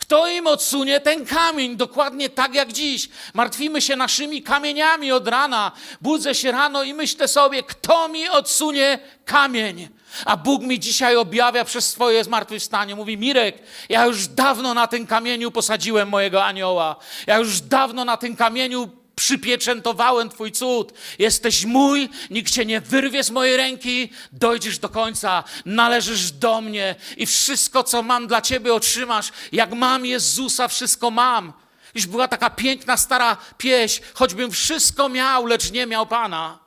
Kto 0.00 0.28
im 0.28 0.46
odsunie 0.46 1.00
ten 1.00 1.26
kamień? 1.26 1.76
Dokładnie 1.76 2.30
tak 2.30 2.54
jak 2.54 2.72
dziś. 2.72 3.08
Martwimy 3.34 3.80
się 3.80 3.96
naszymi 3.96 4.42
kamieniami 4.42 5.12
od 5.12 5.28
rana. 5.28 5.72
Budzę 6.00 6.34
się 6.34 6.52
rano 6.52 6.82
i 6.82 6.94
myślę 6.94 7.28
sobie, 7.28 7.62
kto 7.62 8.08
mi 8.08 8.28
odsunie 8.28 8.98
kamień? 9.24 9.88
A 10.24 10.36
Bóg 10.36 10.62
mi 10.62 10.80
dzisiaj 10.80 11.16
objawia 11.16 11.64
przez 11.64 11.90
swoje 11.90 12.24
zmartwychwstanie. 12.24 12.94
Mówi, 12.96 13.18
Mirek, 13.18 13.58
ja 13.88 14.06
już 14.06 14.28
dawno 14.28 14.74
na 14.74 14.86
tym 14.86 15.06
kamieniu 15.06 15.50
posadziłem 15.50 16.08
mojego 16.08 16.44
anioła. 16.44 16.96
Ja 17.26 17.38
już 17.38 17.60
dawno 17.60 18.04
na 18.04 18.16
tym 18.16 18.36
kamieniu 18.36 18.99
przypieczętowałem 19.16 20.30
Twój 20.30 20.52
cud. 20.52 20.92
Jesteś 21.18 21.64
mój, 21.64 22.08
nikt 22.30 22.52
Cię 22.52 22.66
nie 22.66 22.80
wyrwie 22.80 23.24
z 23.24 23.30
mojej 23.30 23.56
ręki, 23.56 24.10
dojdziesz 24.32 24.78
do 24.78 24.88
końca, 24.88 25.44
należysz 25.64 26.32
do 26.32 26.60
mnie 26.60 26.94
i 27.16 27.26
wszystko, 27.26 27.84
co 27.84 28.02
mam 28.02 28.26
dla 28.26 28.40
Ciebie, 28.40 28.74
otrzymasz. 28.74 29.32
Jak 29.52 29.72
mam 29.72 30.06
Jezusa, 30.06 30.68
wszystko 30.68 31.10
mam. 31.10 31.52
Już 31.94 32.06
była 32.06 32.28
taka 32.28 32.50
piękna, 32.50 32.96
stara 32.96 33.36
pieśń, 33.58 34.02
choćbym 34.14 34.50
wszystko 34.50 35.08
miał, 35.08 35.46
lecz 35.46 35.70
nie 35.70 35.86
miał 35.86 36.06
Pana. 36.06 36.58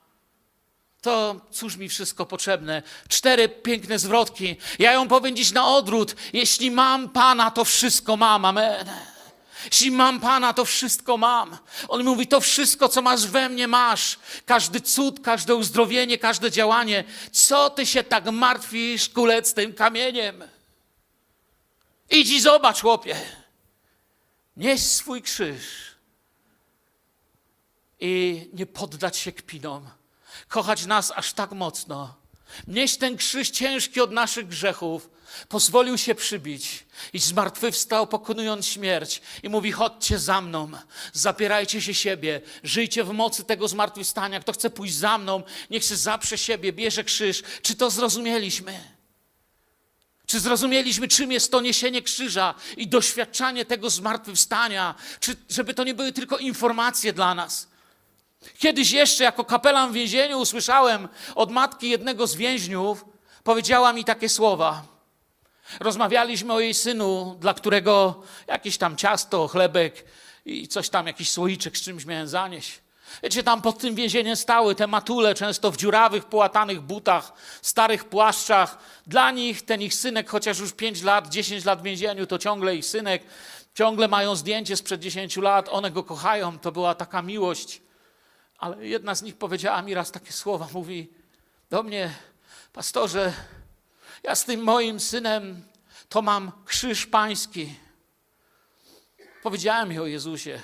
To 1.01 1.41
cóż 1.51 1.75
mi 1.75 1.89
wszystko 1.89 2.25
potrzebne? 2.25 2.83
Cztery 3.07 3.50
piękne 3.50 4.00
zwrotki. 4.00 4.55
Ja 4.79 4.91
ją 4.91 5.07
powiem 5.07 5.35
dziś 5.35 5.51
na 5.51 5.67
odwrót. 5.67 6.15
Jeśli 6.33 6.71
mam 6.71 7.09
Pana, 7.09 7.51
to 7.51 7.65
wszystko 7.65 8.17
mam. 8.17 8.45
Amen. 8.45 9.12
Jeśli 9.72 9.91
mam 9.91 10.20
Pana, 10.20 10.53
to 10.53 10.65
wszystko 10.65 11.17
mam. 11.17 11.58
On 11.88 12.03
mówi, 12.03 12.27
to 12.27 12.41
wszystko, 12.41 12.89
co 12.89 13.01
masz 13.01 13.27
we 13.27 13.50
mnie, 13.50 13.67
masz. 13.67 14.20
Każdy 14.46 14.82
cud, 14.82 15.20
każde 15.20 15.55
uzdrowienie, 15.55 16.17
każde 16.17 16.51
działanie. 16.51 17.03
Co 17.32 17.70
ty 17.70 17.86
się 17.86 18.03
tak 18.03 18.25
martwisz, 18.25 19.10
kulec, 19.10 19.53
tym 19.53 19.74
kamieniem? 19.74 20.43
Idź 22.10 22.29
i 22.29 22.41
zobacz, 22.41 22.82
chłopie. 22.82 23.22
Nieś 24.58 24.82
swój 24.82 25.22
krzyż 25.22 25.63
i 28.00 28.50
nie 28.53 28.65
poddać 28.65 29.17
się 29.17 29.32
kpinom. 29.32 29.89
Kochać 30.48 30.86
nas 30.86 31.12
aż 31.15 31.34
tak 31.34 31.51
mocno. 31.51 32.15
Nieś 32.67 32.98
ten 32.98 33.17
krzyż 33.17 33.50
ciężki 33.50 34.01
od 34.01 34.12
naszych 34.12 34.48
grzechów, 34.48 35.10
Pozwolił 35.50 35.98
się 35.98 36.16
przybić 36.16 36.86
i 37.13 37.20
zmartwychwstał, 37.20 38.08
pokonując 38.08 38.68
śmierć. 38.68 39.22
I 39.44 39.50
mówi: 39.50 39.72
chodźcie 39.72 40.20
za 40.20 40.42
mną, 40.42 40.72
zapierajcie 41.13 41.82
się 41.82 41.94
siebie, 41.94 42.42
żyjcie 42.63 43.04
w 43.04 43.10
mocy 43.10 43.44
tego 43.44 43.68
zmartwychwstania. 43.68 44.40
Kto 44.40 44.54
chce 44.54 44.70
pójść 44.70 44.96
za 44.96 45.18
mną, 45.18 45.44
niech 45.70 45.84
się 45.84 45.96
zaprze 45.96 46.38
siebie, 46.38 46.74
bierze 46.74 47.04
krzyż. 47.04 47.44
Czy 47.62 47.75
to 47.75 47.90
zrozumieliśmy? 47.90 48.94
Czy 50.25 50.40
zrozumieliśmy, 50.40 51.08
czym 51.08 51.32
jest 51.32 51.52
to 51.52 51.62
niesienie 51.62 52.02
krzyża 52.02 52.56
i 52.78 52.88
doświadczanie 52.88 53.66
tego 53.66 53.90
zmartwychwstania? 53.90 54.96
Czy 55.20 55.36
żeby 55.50 55.74
to 55.74 55.84
nie 55.84 55.94
były 55.94 56.12
tylko 56.12 56.38
informacje 56.38 57.13
dla 57.13 57.36
nas? 57.36 57.68
Kiedyś 58.58 58.92
jeszcze 58.92 59.24
jako 59.24 59.46
kapelan 59.46 59.92
w 59.92 59.94
więzieniu 59.94 60.40
usłyszałem 60.40 61.08
od 61.36 61.52
matki 61.52 61.90
jednego 61.90 62.28
z 62.28 62.36
więźniów, 62.36 63.06
powiedziała 63.44 63.94
mi 63.94 64.04
takie 64.04 64.30
słowa. 64.30 64.92
Rozmawialiśmy 65.79 66.53
o 66.53 66.60
jej 66.60 66.74
synu, 66.74 67.36
dla 67.39 67.53
którego 67.53 68.24
jakieś 68.48 68.77
tam 68.77 68.96
ciasto, 68.96 69.48
chlebek 69.48 70.05
i 70.46 70.67
coś 70.67 70.89
tam, 70.89 71.08
jakiś 71.08 71.32
słoiczek 71.32 71.77
z 71.77 71.82
czymś 71.82 72.05
miałem 72.05 72.27
zanieść. 72.27 72.84
Wiecie, 73.24 73.43
tam 73.43 73.62
pod 73.62 73.77
tym 73.77 73.96
więzieniem 73.96 74.36
stały 74.36 74.75
te 74.75 74.88
matule, 74.88 75.36
często 75.36 75.72
w 75.72 75.77
dziurawych, 75.77 76.25
połatanych 76.25 76.82
butach, 76.82 77.34
starych 77.62 78.05
płaszczach. 78.05 78.77
Dla 79.08 79.32
nich 79.32 79.65
ten 79.65 79.82
ich 79.82 79.93
synek, 79.93 80.29
chociaż 80.29 80.60
już 80.60 80.74
5 80.74 81.01
lat, 81.01 81.29
10 81.29 81.65
lat 81.65 81.79
w 81.79 81.84
więzieniu, 81.84 82.27
to 82.27 82.38
ciągle 82.38 82.75
ich 82.75 82.86
synek. 82.86 83.24
Ciągle 83.75 84.08
mają 84.08 84.36
zdjęcie 84.36 84.77
sprzed 84.77 85.01
10 85.01 85.38
lat, 85.38 85.70
one 85.72 85.91
go 85.91 86.03
kochają, 86.03 86.60
to 86.60 86.72
była 86.72 86.96
taka 86.96 87.22
miłość. 87.22 87.82
Ale 88.58 88.88
jedna 88.88 89.15
z 89.15 89.22
nich 89.22 89.38
powiedziała 89.38 89.82
mi 89.82 89.93
raz 89.93 90.12
takie 90.12 90.32
słowa, 90.32 90.67
mówi 90.74 91.10
do 91.70 91.84
mnie, 91.84 92.13
pastorze, 92.74 93.34
ja 94.24 94.36
z 94.36 94.46
tym 94.46 94.62
moim 94.62 95.00
synem 95.00 95.63
to 96.10 96.22
mam 96.22 96.51
krzyż 96.65 97.06
pański. 97.06 97.75
Powiedziałem 99.44 99.92
jej 99.92 100.00
o 100.00 100.06
Jezusie. 100.06 100.62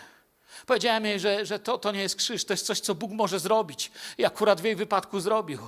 Powiedziałem 0.66 1.06
jej, 1.06 1.20
że, 1.20 1.46
że 1.46 1.60
to, 1.60 1.78
to 1.78 1.92
nie 1.92 2.02
jest 2.02 2.16
krzyż, 2.16 2.46
to 2.46 2.54
jest 2.54 2.66
coś, 2.66 2.80
co 2.80 2.96
Bóg 2.96 3.12
może 3.12 3.40
zrobić. 3.40 3.92
I 4.18 4.26
akurat 4.26 4.62
w 4.62 4.64
jej 4.64 4.76
wypadku 4.76 5.20
zrobił. 5.20 5.60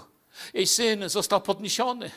Jej 0.53 0.67
syn 0.67 1.09
został 1.09 1.41
podniesiony. 1.41 2.11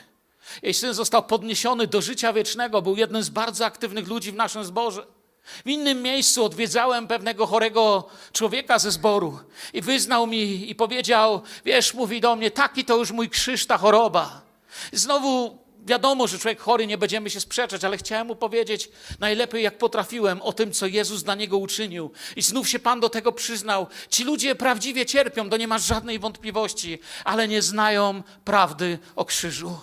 Jej 0.61 0.73
syn 0.73 0.93
został 0.93 1.23
podniesiony 1.23 1.87
do 1.87 2.01
życia 2.01 2.33
wiecznego. 2.33 2.81
Był 2.81 2.95
jednym 2.95 3.23
z 3.23 3.29
bardzo 3.29 3.65
aktywnych 3.65 4.07
ludzi 4.07 4.31
w 4.31 4.35
naszym 4.35 4.65
zborze. 4.65 5.05
W 5.65 5.69
innym 5.69 6.01
miejscu 6.01 6.45
odwiedzałem 6.45 7.07
pewnego 7.07 7.47
chorego 7.47 8.09
człowieka 8.33 8.79
ze 8.79 8.91
zboru 8.91 9.39
i 9.73 9.81
wyznał 9.81 10.27
mi 10.27 10.69
i 10.69 10.75
powiedział: 10.75 11.41
Wiesz, 11.65 11.93
mówi 11.93 12.21
do 12.21 12.35
mnie, 12.35 12.51
taki 12.51 12.85
to 12.85 12.97
już 12.97 13.11
mój 13.11 13.29
krzyż, 13.29 13.65
ta 13.65 13.77
choroba. 13.77 14.41
I 14.91 14.97
znowu 14.97 15.64
wiadomo, 15.85 16.27
że 16.27 16.39
człowiek 16.39 16.59
chory, 16.59 16.87
nie 16.87 16.97
będziemy 16.97 17.29
się 17.29 17.39
sprzeczać, 17.39 17.83
ale 17.83 17.97
chciałem 17.97 18.27
mu 18.27 18.35
powiedzieć 18.35 18.89
najlepiej, 19.19 19.63
jak 19.63 19.77
potrafiłem, 19.77 20.41
o 20.41 20.53
tym, 20.53 20.71
co 20.71 20.85
Jezus 20.85 21.23
dla 21.23 21.35
niego 21.35 21.57
uczynił. 21.57 22.11
I 22.35 22.41
znów 22.41 22.69
się 22.69 22.79
Pan 22.79 22.99
do 22.99 23.09
tego 23.09 23.31
przyznał. 23.31 23.87
Ci 24.09 24.23
ludzie 24.23 24.55
prawdziwie 24.55 25.05
cierpią, 25.05 25.49
to 25.49 25.57
nie 25.57 25.67
masz 25.67 25.85
żadnej 25.85 26.19
wątpliwości, 26.19 26.99
ale 27.23 27.47
nie 27.47 27.61
znają 27.61 28.23
prawdy 28.43 28.99
o 29.15 29.25
krzyżu. 29.25 29.79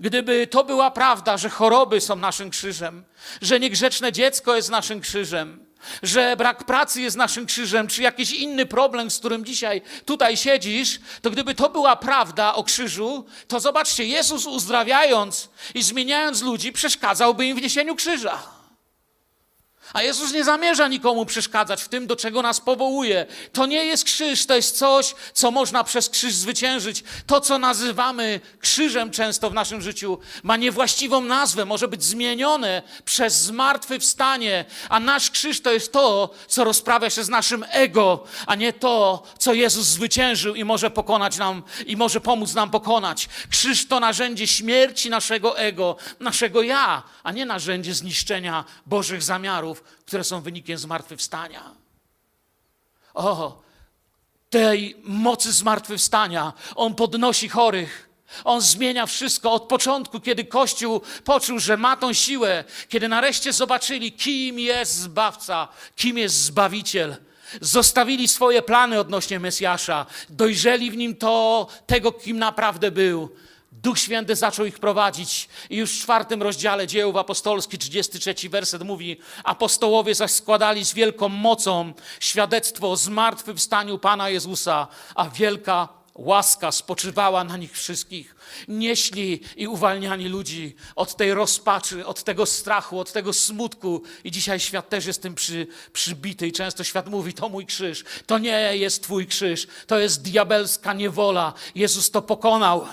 Gdyby 0.00 0.46
to 0.46 0.64
była 0.64 0.90
prawda, 0.90 1.36
że 1.36 1.50
choroby 1.50 2.00
są 2.00 2.16
naszym 2.16 2.50
krzyżem, 2.50 3.04
że 3.42 3.60
niegrzeczne 3.60 4.12
dziecko 4.12 4.56
jest 4.56 4.70
naszym 4.70 5.00
krzyżem, 5.00 5.63
że 6.02 6.36
brak 6.36 6.64
pracy 6.64 7.02
jest 7.02 7.16
naszym 7.16 7.46
krzyżem, 7.46 7.86
czy 7.88 8.02
jakiś 8.02 8.30
inny 8.32 8.66
problem, 8.66 9.10
z 9.10 9.18
którym 9.18 9.44
dzisiaj 9.44 9.82
tutaj 10.04 10.36
siedzisz, 10.36 11.00
to 11.22 11.30
gdyby 11.30 11.54
to 11.54 11.68
była 11.68 11.96
prawda 11.96 12.54
o 12.54 12.64
krzyżu, 12.64 13.26
to 13.48 13.60
zobaczcie, 13.60 14.04
Jezus 14.04 14.46
uzdrawiając 14.46 15.48
i 15.74 15.82
zmieniając 15.82 16.42
ludzi, 16.42 16.72
przeszkadzałby 16.72 17.46
im 17.46 17.56
w 17.56 17.62
niesieniu 17.62 17.96
krzyża. 17.96 18.53
A 19.94 20.02
Jezus 20.02 20.32
nie 20.32 20.44
zamierza 20.44 20.88
nikomu 20.88 21.26
przeszkadzać 21.26 21.82
w 21.82 21.88
tym, 21.88 22.06
do 22.06 22.16
czego 22.16 22.42
nas 22.42 22.60
powołuje. 22.60 23.26
To 23.52 23.66
nie 23.66 23.84
jest 23.84 24.04
krzyż, 24.04 24.46
to 24.46 24.56
jest 24.56 24.78
coś, 24.78 25.14
co 25.32 25.50
można 25.50 25.84
przez 25.84 26.08
krzyż 26.08 26.34
zwyciężyć. 26.34 27.04
To, 27.26 27.40
co 27.40 27.58
nazywamy 27.58 28.40
krzyżem 28.60 29.10
często 29.10 29.50
w 29.50 29.54
naszym 29.54 29.82
życiu, 29.82 30.18
ma 30.42 30.56
niewłaściwą 30.56 31.20
nazwę, 31.20 31.64
może 31.64 31.88
być 31.88 32.04
zmienione 32.04 32.82
przez 33.04 33.42
zmartwychwstanie. 33.42 34.64
A 34.88 35.00
nasz 35.00 35.30
krzyż 35.30 35.60
to 35.60 35.72
jest 35.72 35.92
to, 35.92 36.30
co 36.48 36.64
rozprawia 36.64 37.10
się 37.10 37.24
z 37.24 37.28
naszym 37.28 37.64
ego, 37.70 38.24
a 38.46 38.54
nie 38.54 38.72
to, 38.72 39.22
co 39.38 39.54
Jezus 39.54 39.86
zwyciężył 39.86 40.54
i 40.54 40.64
może 40.64 40.90
pokonać 40.90 41.36
nam, 41.36 41.62
i 41.86 41.96
może 41.96 42.20
pomóc 42.20 42.54
nam 42.54 42.70
pokonać. 42.70 43.28
Krzyż 43.50 43.88
to 43.88 44.00
narzędzie 44.00 44.46
śmierci 44.46 45.10
naszego 45.10 45.58
ego, 45.58 45.96
naszego 46.20 46.62
ja, 46.62 47.02
a 47.22 47.32
nie 47.32 47.46
narzędzie 47.46 47.94
zniszczenia 47.94 48.64
Bożych 48.86 49.22
zamiarów 49.22 49.83
które 50.06 50.24
są 50.24 50.40
wynikiem 50.40 50.78
zmartwychwstania. 50.78 51.74
O, 53.14 53.62
tej 54.50 54.96
mocy 55.04 55.52
zmartwychwstania 55.52 56.52
On 56.74 56.94
podnosi 56.94 57.48
chorych. 57.48 58.08
On 58.44 58.60
zmienia 58.60 59.06
wszystko 59.06 59.52
od 59.52 59.62
początku, 59.62 60.20
kiedy 60.20 60.44
Kościół 60.44 61.00
poczuł, 61.24 61.58
że 61.58 61.76
ma 61.76 61.96
tą 61.96 62.12
siłę, 62.12 62.64
kiedy 62.88 63.08
nareszcie 63.08 63.52
zobaczyli, 63.52 64.12
kim 64.12 64.58
jest 64.58 64.94
Zbawca, 64.94 65.68
kim 65.96 66.18
jest 66.18 66.36
Zbawiciel. 66.36 67.16
Zostawili 67.60 68.28
swoje 68.28 68.62
plany 68.62 69.00
odnośnie 69.00 69.40
Mesjasza, 69.40 70.06
dojrzeli 70.28 70.90
w 70.90 70.96
nim 70.96 71.16
to, 71.16 71.66
tego, 71.86 72.12
kim 72.12 72.38
naprawdę 72.38 72.90
był. 72.90 73.28
Duch 73.84 73.98
Święty 73.98 74.36
zaczął 74.36 74.66
ich 74.66 74.78
prowadzić 74.78 75.48
i 75.70 75.76
już 75.76 75.92
w 75.92 76.02
czwartym 76.02 76.42
rozdziale 76.42 76.86
dziejów 76.86 77.16
apostolskich, 77.16 77.80
33 77.80 78.48
werset 78.48 78.82
mówi, 78.82 79.16
apostołowie 79.44 80.14
zaś 80.14 80.30
składali 80.30 80.84
z 80.84 80.94
wielką 80.94 81.28
mocą 81.28 81.92
świadectwo 82.20 82.90
o 82.90 82.96
zmartwychwstaniu 82.96 83.98
Pana 83.98 84.28
Jezusa, 84.28 84.86
a 85.14 85.28
wielka 85.28 85.88
łaska 86.14 86.72
spoczywała 86.72 87.44
na 87.44 87.56
nich 87.56 87.72
wszystkich. 87.72 88.36
Nieśli 88.68 89.40
i 89.56 89.68
uwalniani 89.68 90.28
ludzi 90.28 90.76
od 90.96 91.16
tej 91.16 91.34
rozpaczy, 91.34 92.06
od 92.06 92.24
tego 92.24 92.46
strachu, 92.46 92.98
od 92.98 93.12
tego 93.12 93.32
smutku. 93.32 94.02
I 94.24 94.30
dzisiaj 94.30 94.60
świat 94.60 94.88
też 94.88 95.06
jest 95.06 95.22
tym 95.22 95.34
przy, 95.34 95.66
przybity 95.92 96.46
i 96.46 96.52
często 96.52 96.84
świat 96.84 97.08
mówi, 97.08 97.34
to 97.34 97.48
mój 97.48 97.66
krzyż. 97.66 98.04
To 98.26 98.38
nie 98.38 98.76
jest 98.76 99.02
twój 99.02 99.26
krzyż, 99.26 99.66
to 99.86 99.98
jest 99.98 100.22
diabelska 100.22 100.92
niewola. 100.92 101.52
Jezus 101.74 102.10
to 102.10 102.22
pokonał. 102.22 102.86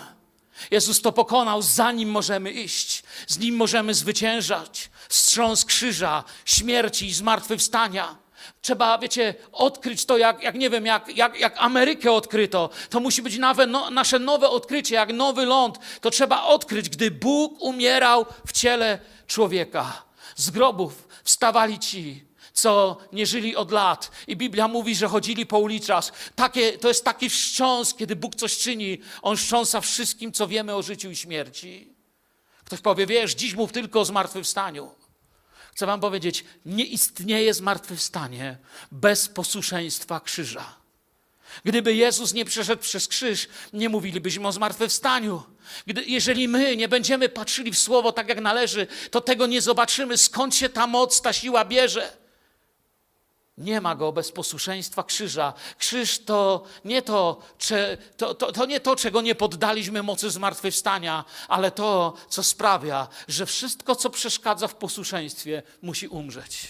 Jezus 0.72 1.02
to 1.02 1.12
pokonał, 1.12 1.62
za 1.62 1.92
nim 1.92 2.10
możemy 2.10 2.52
iść, 2.52 3.04
z 3.28 3.40
nim 3.40 3.56
możemy 3.56 3.94
zwyciężać. 3.94 4.90
Wstrząs 5.10 5.66
krzyża, 5.66 6.24
śmierci 6.46 7.06
i 7.08 7.14
zmartwychwstania. 7.14 8.16
Trzeba, 8.62 8.98
wiecie, 8.98 9.36
odkryć 9.52 10.06
to, 10.06 10.18
jak, 10.18 10.44
jak 10.44 10.56
nie 10.56 10.70
wiem, 10.70 10.86
jak, 10.86 11.18
jak, 11.18 11.40
jak 11.40 11.56
Amerykę 11.58 12.12
odkryto. 12.12 12.70
To 12.90 13.00
musi 13.00 13.22
być 13.22 13.38
nowe, 13.38 13.66
no, 13.66 13.90
nasze 13.90 14.20
nowe 14.20 14.50
odkrycie, 14.50 14.96
jak 14.96 15.14
nowy 15.14 15.46
ląd. 15.46 15.80
To 16.02 16.12
trzeba 16.12 16.44
odkryć, 16.44 16.90
gdy 16.90 17.12
Bóg 17.12 17.62
umierał 17.62 18.26
w 18.48 18.52
ciele 18.52 19.00
człowieka. 19.28 20.04
Z 20.36 20.50
grobów 20.50 21.08
wstawali 21.24 21.80
ci, 21.80 22.24
co 22.62 22.98
nie 23.12 23.26
żyli 23.26 23.56
od 23.56 23.72
lat. 23.72 24.12
I 24.28 24.38
Biblia 24.38 24.68
mówi, 24.68 24.96
że 24.96 25.08
chodzili 25.08 25.46
po 25.46 25.60
ulicach. 25.60 26.12
Takie, 26.36 26.78
to 26.78 26.88
jest 26.88 27.06
taki 27.06 27.30
wstrząs, 27.30 27.94
kiedy 27.94 28.16
Bóg 28.16 28.36
coś 28.36 28.58
czyni. 28.58 28.98
On 29.22 29.38
wstrząsa 29.38 29.82
wszystkim, 29.82 30.32
co 30.32 30.48
wiemy 30.48 30.76
o 30.76 30.82
życiu 30.82 31.12
i 31.12 31.16
śmierci. 31.16 31.94
Ktoś 32.66 32.80
powie, 32.82 33.06
wiesz, 33.06 33.36
dziś 33.36 33.54
mów 33.54 33.72
tylko 33.72 34.00
o 34.00 34.06
zmartwychwstaniu. 34.06 34.92
Chcę 35.72 35.86
wam 35.86 36.00
powiedzieć, 36.00 36.44
nie 36.66 36.86
istnieje 36.86 37.54
zmartwychwstanie 37.54 38.58
bez 38.92 39.28
posłuszeństwa 39.28 40.20
krzyża. 40.20 40.76
Gdyby 41.64 41.96
Jezus 41.96 42.34
nie 42.34 42.46
przeszedł 42.46 42.82
przez 42.82 43.08
krzyż, 43.08 43.48
nie 43.74 43.90
mówilibyśmy 43.90 44.48
o 44.48 44.52
zmartwychwstaniu. 44.52 45.44
Gdy, 45.88 46.04
jeżeli 46.04 46.48
my 46.48 46.78
nie 46.78 46.88
będziemy 46.88 47.30
patrzyli 47.30 47.72
w 47.72 47.78
słowo 47.78 48.12
tak, 48.12 48.30
jak 48.30 48.42
należy, 48.42 48.88
to 49.12 49.22
tego 49.22 49.48
nie 49.48 49.62
zobaczymy, 49.62 50.18
skąd 50.18 50.56
się 50.56 50.70
ta 50.70 50.88
moc, 50.88 51.22
ta 51.22 51.34
siła 51.34 51.66
bierze. 51.66 52.21
Nie 53.58 53.82
ma 53.82 53.96
go 53.96 54.12
bez 54.12 54.32
posłuszeństwa 54.32 55.04
krzyża. 55.04 55.54
Krzyż 55.78 56.20
to 56.26 56.64
nie 56.86 57.02
to, 57.02 57.42
to, 58.18 58.36
to, 58.36 58.52
to 58.52 58.66
nie 58.66 58.80
to, 58.80 58.96
czego 58.96 59.22
nie 59.22 59.36
poddaliśmy 59.36 60.04
mocy 60.04 60.30
zmartwychwstania, 60.30 61.26
ale 61.48 61.72
to, 61.72 62.14
co 62.30 62.44
sprawia, 62.44 63.08
że 63.28 63.46
wszystko, 63.46 63.96
co 63.96 64.10
przeszkadza 64.10 64.68
w 64.68 64.76
posłuszeństwie, 64.76 65.64
musi 65.82 66.08
umrzeć. 66.08 66.68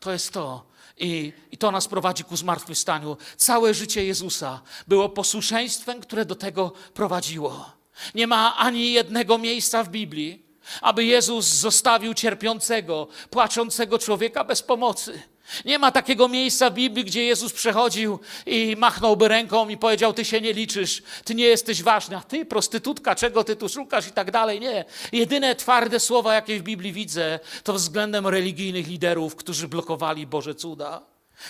To 0.00 0.12
jest 0.12 0.32
to. 0.32 0.66
I, 0.96 1.32
I 1.50 1.58
to 1.58 1.70
nas 1.70 1.88
prowadzi 1.88 2.24
ku 2.24 2.36
zmartwychwstaniu. 2.36 3.16
Całe 3.36 3.74
życie 3.74 4.04
Jezusa 4.04 4.60
było 4.86 5.08
posłuszeństwem, 5.08 6.00
które 6.00 6.24
do 6.24 6.34
tego 6.34 6.72
prowadziło. 6.94 7.72
Nie 8.14 8.26
ma 8.26 8.56
ani 8.56 8.92
jednego 8.92 9.38
miejsca 9.38 9.84
w 9.84 9.88
Biblii, 9.88 10.43
aby 10.80 11.04
Jezus 11.04 11.46
zostawił 11.46 12.14
cierpiącego, 12.14 13.08
płaczącego 13.30 13.98
człowieka 13.98 14.44
bez 14.44 14.62
pomocy. 14.62 15.22
Nie 15.64 15.78
ma 15.78 15.92
takiego 15.92 16.28
miejsca 16.28 16.70
w 16.70 16.74
Biblii, 16.74 17.04
gdzie 17.04 17.24
Jezus 17.24 17.52
przechodził 17.52 18.18
i 18.46 18.76
machnąłby 18.78 19.28
ręką 19.28 19.68
i 19.68 19.76
powiedział: 19.76 20.12
Ty 20.12 20.24
się 20.24 20.40
nie 20.40 20.52
liczysz, 20.52 21.02
ty 21.24 21.34
nie 21.34 21.44
jesteś 21.44 21.82
ważna, 21.82 22.20
ty 22.20 22.46
prostytutka, 22.46 23.14
czego 23.14 23.44
ty 23.44 23.56
tu 23.56 23.68
szukasz 23.68 24.08
i 24.08 24.12
tak 24.12 24.30
dalej. 24.30 24.60
Nie. 24.60 24.84
Jedyne 25.12 25.56
twarde 25.56 26.00
słowa, 26.00 26.34
jakie 26.34 26.60
w 26.60 26.62
Biblii 26.62 26.92
widzę, 26.92 27.40
to 27.64 27.72
względem 27.72 28.26
religijnych 28.26 28.86
liderów, 28.86 29.36
którzy 29.36 29.68
blokowali 29.68 30.26
Boże 30.26 30.54
cuda. 30.54 31.02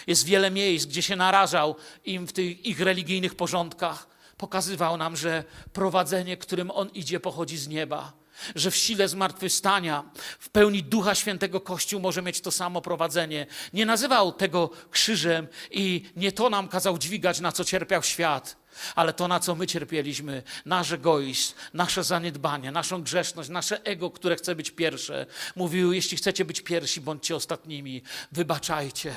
Jest 0.07 0.25
wiele 0.25 0.51
miejsc, 0.51 0.87
gdzie 0.87 1.03
się 1.03 1.17
narażał 1.17 1.77
im 2.05 2.27
w 2.27 2.33
tych 2.33 2.67
ich 2.67 2.81
religijnych 2.81 3.35
porządkach. 3.35 4.07
Pokazywał 4.37 4.97
nam, 4.97 5.17
że 5.17 5.45
prowadzenie, 5.73 6.37
którym 6.37 6.71
on 6.71 6.89
idzie, 6.89 7.21
pochodzi 7.21 7.57
z 7.57 7.69
nieba 7.69 8.24
że 8.55 8.71
w 8.71 8.77
sile 8.77 9.09
zmartwychwstania, 9.09 10.05
w 10.39 10.49
pełni 10.49 10.83
Ducha 10.83 11.15
Świętego 11.15 11.61
Kościół 11.61 12.01
może 12.01 12.23
mieć 12.23 12.41
to 12.41 12.51
samo 12.51 12.81
prowadzenie. 12.81 13.47
Nie 13.73 13.87
nazywał 13.87 14.33
tego 14.33 14.71
krzyżem 14.91 15.49
i 15.71 16.05
nie 16.17 16.33
to 16.33 16.51
nam 16.51 16.69
kazał 16.69 16.99
dźwigać, 16.99 17.41
na 17.41 17.53
co 17.53 17.65
cierpiał 17.65 18.03
świat, 18.03 18.57
ale 18.95 19.13
to, 19.13 19.29
na 19.29 19.41
co 19.41 19.55
my 19.55 19.67
cierpieliśmy, 19.67 20.43
nasz 20.67 20.93
egoizm, 20.93 21.55
nasze 21.75 22.05
zaniedbanie, 22.05 22.73
naszą 22.73 23.03
grzeszność, 23.03 23.49
nasze 23.49 23.85
ego, 23.85 24.11
które 24.11 24.37
chce 24.37 24.55
być 24.55 24.71
pierwsze. 24.71 25.27
Mówił, 25.57 25.93
jeśli 25.93 26.17
chcecie 26.17 26.45
być 26.45 26.61
pierwsi, 26.61 27.01
bądźcie 27.01 27.37
ostatnimi. 27.37 28.03
Wybaczajcie. 28.33 29.15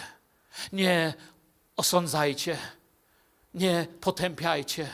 Nie 0.73 1.13
osądzajcie. 1.75 2.57
Nie 3.53 3.87
potępiajcie. 4.01 4.89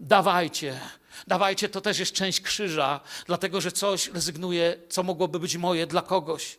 Dawajcie 0.00 0.80
Dawajcie, 1.26 1.68
to 1.68 1.80
też 1.80 1.98
jest 1.98 2.12
część 2.12 2.40
krzyża, 2.40 3.00
dlatego 3.26 3.60
że 3.60 3.72
coś 3.72 4.08
rezygnuje, 4.08 4.76
co 4.88 5.02
mogłoby 5.02 5.40
być 5.40 5.56
moje 5.56 5.86
dla 5.86 6.02
kogoś. 6.02 6.58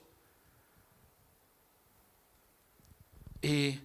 I, 3.43 3.77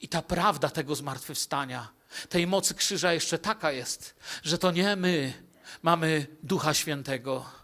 I 0.00 0.08
ta 0.08 0.22
prawda 0.22 0.68
tego 0.68 0.94
zmartwychwstania, 0.94 1.88
tej 2.28 2.46
mocy 2.46 2.74
krzyża 2.74 3.12
jeszcze 3.12 3.38
taka 3.38 3.72
jest, 3.72 4.14
że 4.42 4.58
to 4.58 4.70
nie 4.70 4.96
my 4.96 5.32
mamy 5.82 6.26
Ducha 6.42 6.74
Świętego 6.74 7.57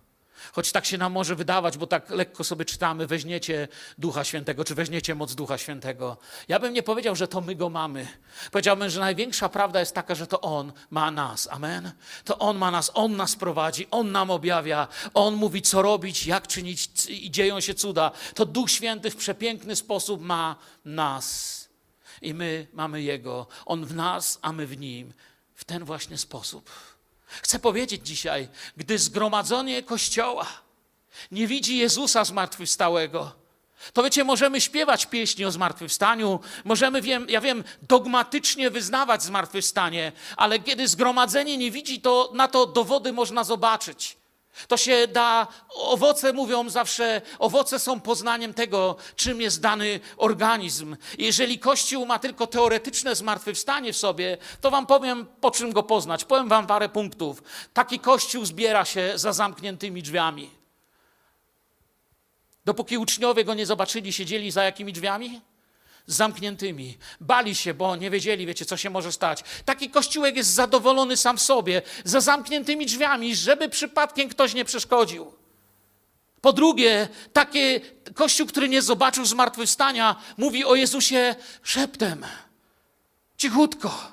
Choć 0.55 0.73
tak 0.73 0.87
się 0.87 0.99
nam 0.99 1.13
może 1.13 1.35
wydawać, 1.35 1.79
bo 1.79 1.87
tak 1.87 2.11
lekko 2.11 2.45
sobie 2.45 2.65
czytamy, 2.65 3.07
weźmiecie 3.07 3.69
Ducha 3.99 4.25
Świętego, 4.25 4.65
czy 4.65 4.75
weźmiecie 4.75 5.15
moc 5.15 5.35
Ducha 5.35 5.59
Świętego. 5.59 6.17
Ja 6.49 6.59
bym 6.61 6.73
nie 6.73 6.83
powiedział, 6.83 7.17
że 7.17 7.29
to 7.29 7.41
my 7.41 7.55
go 7.55 7.71
mamy. 7.71 8.09
Powiedziałbym, 8.51 8.91
że 8.91 9.01
największa 9.01 9.49
prawda 9.49 9.81
jest 9.81 9.95
taka, 9.95 10.15
że 10.15 10.27
to 10.27 10.41
On 10.41 10.73
ma 10.91 11.11
nas. 11.11 11.49
Amen. 11.51 11.93
To 12.25 12.39
On 12.39 12.57
ma 12.59 12.71
nas, 12.71 12.91
On 12.95 13.17
nas 13.17 13.37
prowadzi, 13.37 13.87
On 13.91 14.13
nam 14.13 14.31
objawia, 14.31 14.89
On 15.15 15.35
mówi, 15.35 15.63
co 15.63 15.83
robić, 15.83 16.27
jak 16.27 16.47
czynić 16.47 16.91
i 17.09 17.31
dzieją 17.31 17.61
się 17.61 17.75
cuda. 17.75 18.11
To 18.35 18.47
Duch 18.47 18.71
Święty 18.71 19.11
w 19.11 19.17
przepiękny 19.17 19.77
sposób 19.77 20.21
ma 20.21 20.57
nas. 20.85 21.69
I 22.23 22.35
my 22.35 22.67
mamy 22.73 23.03
Jego. 23.03 23.47
On 23.67 23.85
w 23.85 23.95
nas, 23.95 24.39
a 24.43 24.53
my 24.53 24.67
w 24.67 24.79
Nim. 24.79 25.13
W 25.55 25.65
ten 25.65 25.85
właśnie 25.85 26.19
sposób. 26.19 26.71
Chcę 27.43 27.59
powiedzieć 27.59 28.07
dzisiaj, 28.07 28.49
gdy 28.77 28.99
zgromadzenie 28.99 29.83
Kościoła 29.83 30.47
nie 31.33 31.47
widzi 31.47 31.77
Jezusa 31.77 32.25
zmartwychwstałego, 32.25 33.45
to 33.93 34.03
wiecie, 34.03 34.25
możemy 34.25 34.61
śpiewać 34.61 35.07
pieśni 35.07 35.45
o 35.45 35.51
zmartwychwstaniu, 35.51 36.41
możemy, 36.65 37.03
wiem, 37.03 37.27
ja 37.29 37.41
wiem, 37.41 37.65
dogmatycznie 37.83 38.71
wyznawać 38.71 39.23
zmartwychwstanie, 39.23 40.13
ale 40.37 40.59
kiedy 40.59 40.89
zgromadzenie 40.89 41.57
nie 41.57 41.71
widzi, 41.71 42.01
to 42.01 42.31
na 42.35 42.49
to 42.49 42.67
dowody 42.67 43.13
można 43.13 43.45
zobaczyć. 43.45 44.17
To 44.69 44.77
się 44.77 45.07
da, 45.09 45.47
owoce 45.75 46.33
mówią 46.33 46.69
zawsze, 46.71 47.23
owoce 47.39 47.79
są 47.79 48.01
poznaniem 48.01 48.55
tego, 48.55 48.97
czym 49.17 49.41
jest 49.41 49.61
dany 49.61 50.01
organizm. 50.17 50.97
Jeżeli 51.19 51.59
Kościół 51.59 52.07
ma 52.07 52.19
tylko 52.19 52.47
teoretyczne 52.47 53.15
zmartwychwstanie 53.15 53.93
w 53.93 53.97
sobie, 53.97 54.39
to 54.61 54.71
wam 54.71 54.87
powiem, 54.87 55.27
po 55.41 55.51
czym 55.51 55.73
go 55.73 55.83
poznać. 55.83 56.25
Powiem 56.25 56.49
wam 56.49 56.67
parę 56.67 56.89
punktów. 56.89 57.43
Taki 57.73 57.99
Kościół 57.99 58.45
zbiera 58.45 58.85
się 58.85 59.13
za 59.15 59.33
zamkniętymi 59.33 60.03
drzwiami. 60.03 60.51
Dopóki 62.65 62.99
uczniowie 62.99 63.45
go 63.45 63.55
nie 63.55 63.67
zobaczyli, 63.67 64.13
siedzieli 64.13 64.51
za 64.51 64.65
jakimi 64.65 64.93
drzwiami? 64.93 65.41
Zamkniętymi. 66.07 66.99
Bali 67.21 67.55
się, 67.55 67.75
bo 67.75 67.97
nie 67.97 68.11
wiedzieli, 68.11 68.47
wiecie, 68.47 68.65
co 68.65 68.77
się 68.77 68.91
może 68.91 69.13
stać. 69.13 69.45
Taki 69.65 69.91
kościółek 69.91 70.37
jest 70.37 70.51
zadowolony 70.51 71.17
sam 71.17 71.37
w 71.39 71.43
sobie, 71.43 71.83
za 72.05 72.21
zamkniętymi 72.21 72.87
drzwiami, 72.87 73.37
żeby 73.37 73.69
przypadkiem 73.69 74.29
ktoś 74.29 74.55
nie 74.55 74.65
przeszkodził. 74.65 75.33
Po 76.41 76.53
drugie, 76.53 77.09
taki 77.33 77.81
kościół, 78.15 78.47
który 78.47 78.69
nie 78.69 78.83
zobaczył 78.83 79.25
zmartwychwstania, 79.25 80.17
mówi 80.37 80.65
o 80.65 80.75
Jezusie 80.75 81.35
szeptem, 81.63 82.27
cichutko, 83.37 84.13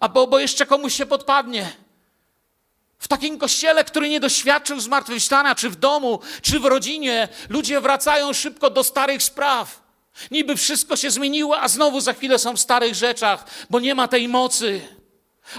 albo 0.00 0.26
bo 0.26 0.38
jeszcze 0.38 0.66
komuś 0.66 0.94
się 0.94 1.06
podpadnie. 1.06 1.72
W 2.98 3.08
takim 3.08 3.38
kościele, 3.38 3.84
który 3.84 4.08
nie 4.08 4.20
doświadczył 4.20 4.80
zmartwychwstania, 4.80 5.54
czy 5.54 5.70
w 5.70 5.76
domu, 5.76 6.20
czy 6.42 6.60
w 6.60 6.64
rodzinie, 6.64 7.28
ludzie 7.48 7.80
wracają 7.80 8.32
szybko 8.32 8.70
do 8.70 8.84
starych 8.84 9.22
spraw. 9.22 9.85
Niby 10.30 10.56
wszystko 10.56 10.96
się 10.96 11.10
zmieniło, 11.10 11.60
a 11.60 11.68
znowu 11.68 12.00
za 12.00 12.12
chwilę 12.12 12.38
są 12.38 12.56
w 12.56 12.60
starych 12.60 12.94
rzeczach, 12.94 13.44
bo 13.70 13.80
nie 13.80 13.94
ma 13.94 14.08
tej 14.08 14.28
mocy. 14.28 14.80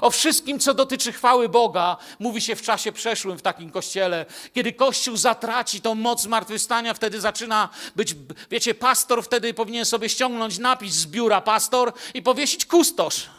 O 0.01 0.11
wszystkim, 0.11 0.59
co 0.59 0.73
dotyczy 0.73 1.11
chwały 1.11 1.49
Boga, 1.49 1.97
mówi 2.19 2.41
się 2.41 2.55
w 2.55 2.61
czasie 2.61 2.91
przeszłym 2.91 3.37
w 3.37 3.41
takim 3.41 3.71
kościele. 3.71 4.25
Kiedy 4.53 4.73
Kościół 4.73 5.17
zatraci 5.17 5.81
tą 5.81 5.95
moc 5.95 6.21
zmartwychwstania, 6.21 6.93
wtedy 6.93 7.21
zaczyna 7.21 7.69
być, 7.95 8.15
wiecie, 8.51 8.73
pastor 8.75 9.23
wtedy 9.23 9.53
powinien 9.53 9.85
sobie 9.85 10.09
ściągnąć 10.09 10.57
napis 10.57 10.93
z 10.93 11.07
biura 11.07 11.41
pastor 11.41 11.93
i 12.13 12.21
powiesić 12.21 12.65
kustosz. 12.65 13.29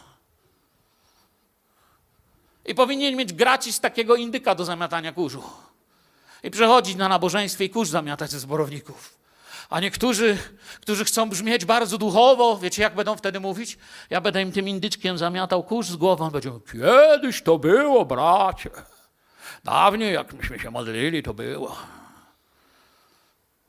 I 2.65 2.75
powinien 2.75 3.15
mieć 3.15 3.33
gratis 3.33 3.79
takiego 3.79 4.15
indyka 4.15 4.55
do 4.55 4.65
zamiatania 4.65 5.11
kurzu. 5.13 5.43
I 6.43 6.51
przechodzić 6.51 6.95
na 6.95 7.09
nabożeństwie 7.09 7.65
i 7.65 7.69
kurz 7.69 7.89
zamiatać 7.89 8.31
ze 8.31 8.39
zborowników. 8.39 9.18
A 9.69 9.79
niektórzy, 9.79 10.37
którzy 10.81 11.05
chcą 11.05 11.29
brzmieć 11.29 11.65
bardzo 11.65 11.97
duchowo, 11.97 12.57
wiecie 12.57 12.81
jak 12.81 12.95
będą 12.95 13.15
wtedy 13.15 13.39
mówić? 13.39 13.77
Ja 14.09 14.21
będę 14.21 14.41
im 14.41 14.51
tym 14.51 14.67
indyczkiem 14.67 15.17
zamiatał 15.17 15.63
kurz 15.63 15.87
z 15.87 15.95
głową, 15.95 16.29
będą 16.29 16.59
kiedyś 16.59 17.41
to 17.41 17.59
było, 17.59 18.05
bracie. 18.05 18.69
Dawniej, 19.63 20.13
jak 20.13 20.33
myśmy 20.33 20.59
się 20.59 20.71
modlili, 20.71 21.23
to 21.23 21.33
było. 21.33 21.77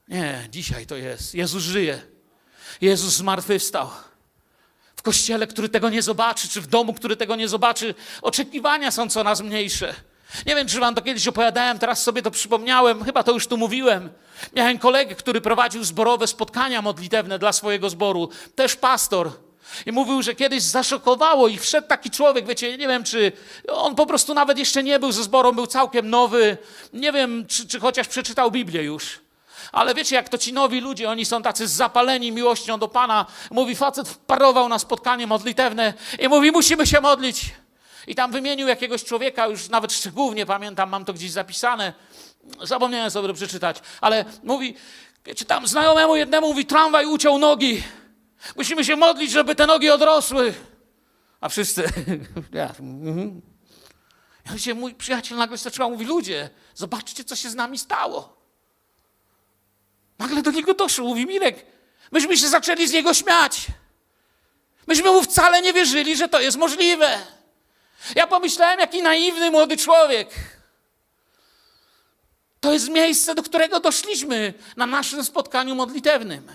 Nie, 0.08 0.48
dzisiaj 0.50 0.86
to 0.86 0.96
jest. 0.96 1.34
Jezus 1.34 1.62
żyje. 1.62 2.02
Jezus 2.80 3.14
zmartwychwstał. 3.14 3.90
W 4.96 5.02
kościele, 5.02 5.46
który 5.46 5.68
tego 5.68 5.90
nie 5.90 6.02
zobaczy, 6.02 6.48
czy 6.48 6.60
w 6.60 6.66
domu, 6.66 6.94
który 6.94 7.16
tego 7.16 7.36
nie 7.36 7.48
zobaczy, 7.48 7.94
oczekiwania 8.22 8.90
są 8.90 9.08
coraz 9.08 9.40
mniejsze. 9.40 9.94
Nie 10.46 10.54
wiem, 10.54 10.68
czy 10.68 10.80
wam 10.80 10.94
to 10.94 11.02
kiedyś 11.02 11.28
opowiadałem, 11.28 11.78
teraz 11.78 12.02
sobie 12.02 12.22
to 12.22 12.30
przypomniałem, 12.30 13.04
chyba 13.04 13.22
to 13.22 13.32
już 13.32 13.46
tu 13.46 13.56
mówiłem. 13.56 14.10
Miałem 14.56 14.78
kolegę, 14.78 15.14
który 15.14 15.40
prowadził 15.40 15.84
zborowe 15.84 16.26
spotkania 16.26 16.82
modlitewne 16.82 17.38
dla 17.38 17.52
swojego 17.52 17.90
zboru, 17.90 18.28
też 18.54 18.76
pastor. 18.76 19.30
I 19.86 19.92
mówił, 19.92 20.22
że 20.22 20.34
kiedyś 20.34 20.62
zaszokowało 20.62 21.48
ich. 21.48 21.62
Wszedł 21.62 21.88
taki 21.88 22.10
człowiek, 22.10 22.46
wiecie, 22.46 22.78
nie 22.78 22.88
wiem, 22.88 23.04
czy 23.04 23.32
on 23.72 23.94
po 23.94 24.06
prostu 24.06 24.34
nawet 24.34 24.58
jeszcze 24.58 24.82
nie 24.82 24.98
był 24.98 25.12
ze 25.12 25.22
zborą, 25.22 25.52
był 25.52 25.66
całkiem 25.66 26.10
nowy. 26.10 26.56
Nie 26.92 27.12
wiem, 27.12 27.46
czy, 27.46 27.68
czy 27.68 27.80
chociaż 27.80 28.08
przeczytał 28.08 28.50
Biblię 28.50 28.82
już. 28.82 29.20
Ale 29.72 29.94
wiecie, 29.94 30.16
jak 30.16 30.28
to 30.28 30.38
ci 30.38 30.52
nowi 30.52 30.80
ludzie, 30.80 31.10
oni 31.10 31.24
są 31.24 31.42
tacy 31.42 31.68
zapaleni 31.68 32.32
miłością 32.32 32.78
do 32.78 32.88
Pana. 32.88 33.26
Mówi, 33.50 33.76
facet 33.76 34.08
wparował 34.08 34.68
na 34.68 34.78
spotkanie 34.78 35.26
modlitewne 35.26 35.94
i 36.18 36.28
mówi, 36.28 36.50
musimy 36.50 36.86
się 36.86 37.00
modlić. 37.00 37.44
I 38.06 38.14
tam 38.14 38.32
wymienił 38.32 38.68
jakiegoś 38.68 39.04
człowieka, 39.04 39.46
już 39.46 39.68
nawet 39.68 39.92
szczegółnie 39.92 40.46
pamiętam, 40.46 40.90
mam 40.90 41.04
to 41.04 41.12
gdzieś 41.12 41.30
zapisane. 41.30 41.92
Zapomniałem 42.62 43.10
sobie 43.10 43.34
przeczytać, 43.34 43.80
ale 44.00 44.24
mówi, 44.42 44.74
wiecie, 45.24 45.44
tam 45.44 45.66
znajomemu 45.66 46.16
jednemu 46.16 46.46
mówi, 46.46 46.66
tramwaj 46.66 47.06
uciął 47.06 47.38
nogi. 47.38 47.82
Musimy 48.56 48.84
się 48.84 48.96
modlić, 48.96 49.30
żeby 49.30 49.54
te 49.54 49.66
nogi 49.66 49.90
odrosły. 49.90 50.54
A 51.40 51.48
wszyscy, 51.48 51.82
ja, 52.52 52.74
mhm. 52.80 53.42
ja 54.50 54.58
się, 54.58 54.74
mój 54.74 54.94
przyjaciel 54.94 55.38
nagle 55.38 55.56
zaczął, 55.56 55.90
mówi, 55.90 56.04
ludzie, 56.04 56.50
zobaczcie, 56.74 57.24
co 57.24 57.36
się 57.36 57.50
z 57.50 57.54
nami 57.54 57.78
stało. 57.78 58.36
Nagle 60.18 60.42
do 60.42 60.50
niego 60.50 60.74
doszło, 60.74 61.08
mówi, 61.08 61.26
Mirek, 61.26 61.66
myśmy 62.12 62.36
się 62.36 62.48
zaczęli 62.48 62.88
z 62.88 62.92
niego 62.92 63.14
śmiać. 63.14 63.66
Myśmy 64.86 65.10
mu 65.10 65.22
wcale 65.22 65.62
nie 65.62 65.72
wierzyli, 65.72 66.16
że 66.16 66.28
to 66.28 66.40
jest 66.40 66.56
możliwe. 66.56 67.18
Ja 68.14 68.26
pomyślałem, 68.26 68.80
jaki 68.80 69.02
naiwny 69.02 69.50
młody 69.50 69.76
człowiek. 69.76 70.30
To 72.60 72.72
jest 72.72 72.88
miejsce, 72.88 73.34
do 73.34 73.42
którego 73.42 73.80
doszliśmy 73.80 74.54
na 74.76 74.86
naszym 74.86 75.24
spotkaniu 75.24 75.74
modlitewnym. 75.74 76.50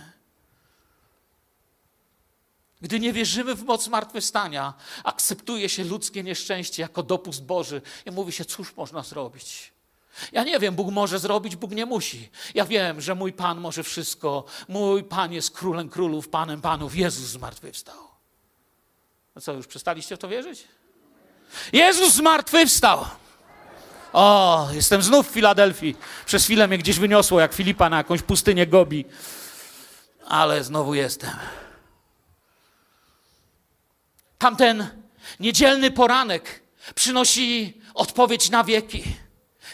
Gdy 2.81 2.99
nie 2.99 3.13
wierzymy 3.13 3.55
w 3.55 3.63
moc 3.63 3.83
zmartwychwstania, 3.83 4.73
akceptuje 5.03 5.69
się 5.69 5.83
ludzkie 5.83 6.23
nieszczęście 6.23 6.81
jako 6.81 7.03
dopust 7.03 7.43
Boży 7.43 7.81
i 8.05 8.11
mówi 8.11 8.31
się, 8.31 8.45
cóż 8.45 8.75
można 8.75 9.03
zrobić. 9.03 9.73
Ja 10.31 10.43
nie 10.43 10.59
wiem, 10.59 10.75
Bóg 10.75 10.91
może 10.91 11.19
zrobić, 11.19 11.55
Bóg 11.55 11.71
nie 11.71 11.85
musi. 11.85 12.29
Ja 12.53 12.65
wiem, 12.65 13.01
że 13.01 13.15
mój 13.15 13.33
Pan 13.33 13.59
może 13.59 13.83
wszystko. 13.83 14.45
Mój 14.67 15.03
Pan 15.03 15.33
jest 15.33 15.51
królem 15.51 15.89
królów, 15.89 16.29
Panem 16.29 16.61
panów. 16.61 16.95
Jezus 16.95 17.25
zmartwychwstał. 17.25 18.07
No 19.35 19.41
co, 19.41 19.53
już 19.53 19.67
przestaliście 19.67 20.15
w 20.15 20.19
to 20.19 20.27
wierzyć? 20.27 20.67
Jezus 21.73 22.13
zmartwychwstał. 22.13 23.05
O, 24.13 24.67
jestem 24.71 25.01
znów 25.01 25.29
w 25.29 25.33
Filadelfii. 25.33 25.95
Przez 26.25 26.43
chwilę 26.43 26.67
mnie 26.67 26.77
gdzieś 26.77 26.99
wyniosło, 26.99 27.39
jak 27.39 27.53
Filipa 27.53 27.89
na 27.89 27.97
jakąś 27.97 28.21
pustynię 28.21 28.67
Gobi. 28.67 29.05
Ale 30.27 30.63
znowu 30.63 30.93
jestem. 30.93 31.31
Tamten 34.37 34.87
niedzielny 35.39 35.91
poranek 35.91 36.61
przynosi 36.95 37.81
odpowiedź 37.93 38.49
na 38.49 38.63
wieki. 38.63 39.03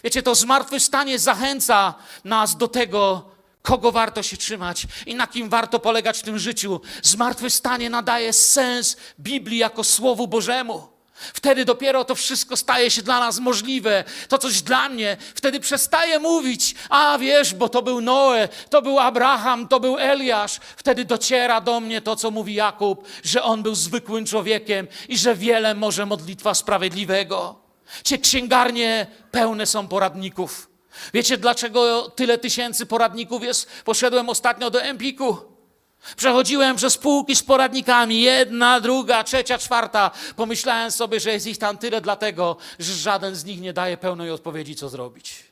Wiecie, 0.04 0.24
to 0.24 0.36
zmartwychwstanie 0.36 1.20
zachęca 1.20 1.94
nas 2.24 2.58
do 2.58 2.68
tego, 2.68 3.32
kogo 3.62 3.92
warto 3.92 4.24
się 4.24 4.38
trzymać 4.38 4.88
i 5.06 5.16
na 5.16 5.28
kim 5.28 5.50
warto 5.50 5.80
polegać 5.80 6.20
w 6.20 6.24
tym 6.24 6.40
życiu. 6.40 6.82
Zmartwychwstanie 7.04 7.90
nadaje 7.90 8.34
sens 8.34 8.98
Biblii 9.20 9.58
jako 9.58 9.84
Słowu 9.84 10.28
Bożemu. 10.28 10.88
Wtedy 11.34 11.66
dopiero 11.66 12.06
to 12.06 12.16
wszystko 12.16 12.58
staje 12.58 12.92
się 12.92 13.02
dla 13.02 13.20
nas 13.20 13.40
możliwe. 13.40 14.04
To 14.28 14.38
coś 14.38 14.62
dla 14.62 14.90
mnie. 14.90 15.18
Wtedy 15.36 15.60
przestaję 15.60 16.20
mówić, 16.20 16.76
a 16.90 17.18
wiesz, 17.18 17.54
bo 17.54 17.70
to 17.70 17.82
był 17.82 18.02
Noe, 18.02 18.50
to 18.70 18.82
był 18.82 19.00
Abraham, 19.00 19.68
to 19.68 19.80
był 19.80 19.98
Eliasz. 20.00 20.60
Wtedy 20.78 21.06
dociera 21.06 21.62
do 21.62 21.80
mnie 21.80 22.02
to, 22.02 22.16
co 22.16 22.32
mówi 22.32 22.54
Jakub, 22.54 23.08
że 23.24 23.44
on 23.44 23.64
był 23.64 23.76
zwykłym 23.76 24.26
człowiekiem 24.26 24.88
i 25.10 25.18
że 25.18 25.36
wiele 25.36 25.76
może 25.76 26.06
modlitwa 26.06 26.54
sprawiedliwego. 26.54 27.62
Cie 28.04 28.18
księgarnie 28.18 29.08
pełne 29.32 29.66
są 29.66 29.88
poradników. 29.88 30.72
Wiecie, 31.14 31.38
dlaczego 31.38 32.10
tyle 32.10 32.38
tysięcy 32.38 32.86
poradników 32.86 33.44
jest? 33.44 33.70
Poszedłem 33.86 34.30
ostatnio 34.30 34.70
do 34.70 34.82
Empiku. 34.82 35.51
Przechodziłem 36.18 36.76
przez 36.76 36.98
półki 36.98 37.36
z 37.36 37.44
poradnikami, 37.44 38.22
jedna, 38.22 38.80
druga, 38.80 39.24
trzecia, 39.24 39.58
czwarta. 39.58 40.12
Pomyślałem 40.36 40.92
sobie, 40.92 41.20
że 41.20 41.32
jest 41.32 41.48
ich 41.48 41.58
tam 41.58 41.78
tyle, 41.78 42.02
dlatego 42.02 42.58
że 42.80 42.94
żaden 42.94 43.36
z 43.36 43.46
nich 43.46 43.62
nie 43.62 43.74
daje 43.74 43.98
pełnej 43.98 44.32
odpowiedzi, 44.32 44.76
co 44.76 44.90
zrobić. 44.90 45.44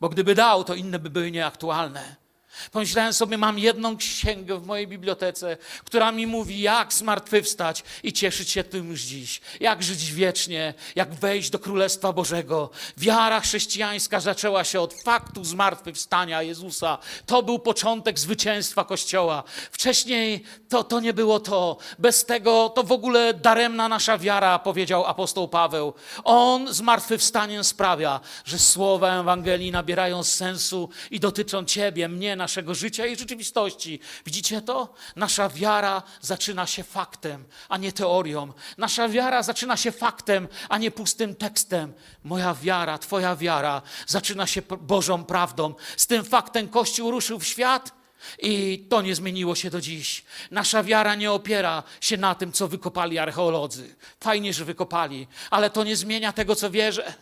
Bo 0.00 0.08
gdyby 0.08 0.34
dał, 0.34 0.64
to 0.64 0.74
inne 0.74 0.98
by 0.98 1.10
były 1.10 1.30
nieaktualne. 1.30 2.23
Pomyślałem 2.72 3.12
sobie, 3.12 3.38
mam 3.38 3.58
jedną 3.58 3.96
księgę 3.96 4.58
w 4.58 4.66
mojej 4.66 4.86
bibliotece, 4.86 5.56
która 5.84 6.12
mi 6.12 6.26
mówi, 6.26 6.60
jak 6.60 6.92
zmartwychwstać 6.92 7.84
i 8.02 8.12
cieszyć 8.12 8.50
się 8.50 8.64
tym 8.64 8.90
już 8.90 9.02
dziś. 9.02 9.40
Jak 9.60 9.82
żyć 9.82 10.12
wiecznie, 10.12 10.74
jak 10.96 11.14
wejść 11.14 11.50
do 11.50 11.58
Królestwa 11.58 12.12
Bożego. 12.12 12.70
Wiara 12.96 13.40
chrześcijańska 13.40 14.20
zaczęła 14.20 14.64
się 14.64 14.80
od 14.80 14.94
faktu 14.94 15.44
zmartwychwstania 15.44 16.42
Jezusa. 16.42 16.98
To 17.26 17.42
był 17.42 17.58
początek 17.58 18.18
zwycięstwa 18.18 18.84
Kościoła. 18.84 19.42
Wcześniej 19.70 20.44
to, 20.68 20.84
to 20.84 21.00
nie 21.00 21.12
było 21.12 21.40
to. 21.40 21.76
Bez 21.98 22.24
tego 22.24 22.68
to 22.68 22.82
w 22.82 22.92
ogóle 22.92 23.34
daremna 23.34 23.88
nasza 23.88 24.18
wiara, 24.18 24.58
powiedział 24.58 25.04
apostoł 25.06 25.48
Paweł. 25.48 25.94
On 26.24 26.74
zmartwychwstaniem 26.74 27.64
sprawia, 27.64 28.20
że 28.44 28.58
słowa 28.58 29.20
Ewangelii 29.20 29.70
nabierają 29.70 30.24
sensu 30.24 30.88
i 31.10 31.20
dotyczą 31.20 31.64
Ciebie, 31.64 32.08
mnie, 32.08 32.36
naszego 32.44 32.74
życia 32.74 33.06
i 33.06 33.16
rzeczywistości. 33.16 34.00
Widzicie 34.26 34.62
to? 34.62 34.94
Nasza 35.16 35.48
wiara 35.48 36.02
zaczyna 36.20 36.66
się 36.66 36.82
faktem, 36.82 37.44
a 37.68 37.76
nie 37.76 37.92
teorią. 37.92 38.52
Nasza 38.78 39.08
wiara 39.08 39.42
zaczyna 39.42 39.76
się 39.76 39.92
faktem, 39.92 40.48
a 40.68 40.78
nie 40.78 40.90
pustym 40.90 41.34
tekstem. 41.34 41.92
Moja 42.24 42.54
wiara, 42.54 42.98
Twoja 42.98 43.36
wiara 43.36 43.82
zaczyna 44.06 44.46
się 44.46 44.62
Bożą 44.80 45.24
prawdą. 45.24 45.74
Z 45.96 46.06
tym 46.06 46.24
faktem 46.24 46.68
Kościół 46.68 47.10
ruszył 47.10 47.38
w 47.38 47.46
świat. 47.46 47.92
I 48.38 48.86
to 48.90 49.02
nie 49.02 49.14
zmieniło 49.14 49.54
się 49.54 49.70
do 49.70 49.80
dziś. 49.80 50.24
Nasza 50.50 50.82
wiara 50.82 51.14
nie 51.14 51.32
opiera 51.32 51.82
się 52.00 52.16
na 52.16 52.34
tym, 52.34 52.52
co 52.52 52.68
wykopali 52.68 53.18
archeolodzy. 53.18 53.94
Fajnie, 54.20 54.52
że 54.52 54.64
wykopali, 54.64 55.26
ale 55.50 55.70
to 55.70 55.84
nie 55.84 55.96
zmienia 55.96 56.32
tego, 56.32 56.56
co 56.56 56.70
wierzę. 56.70 57.14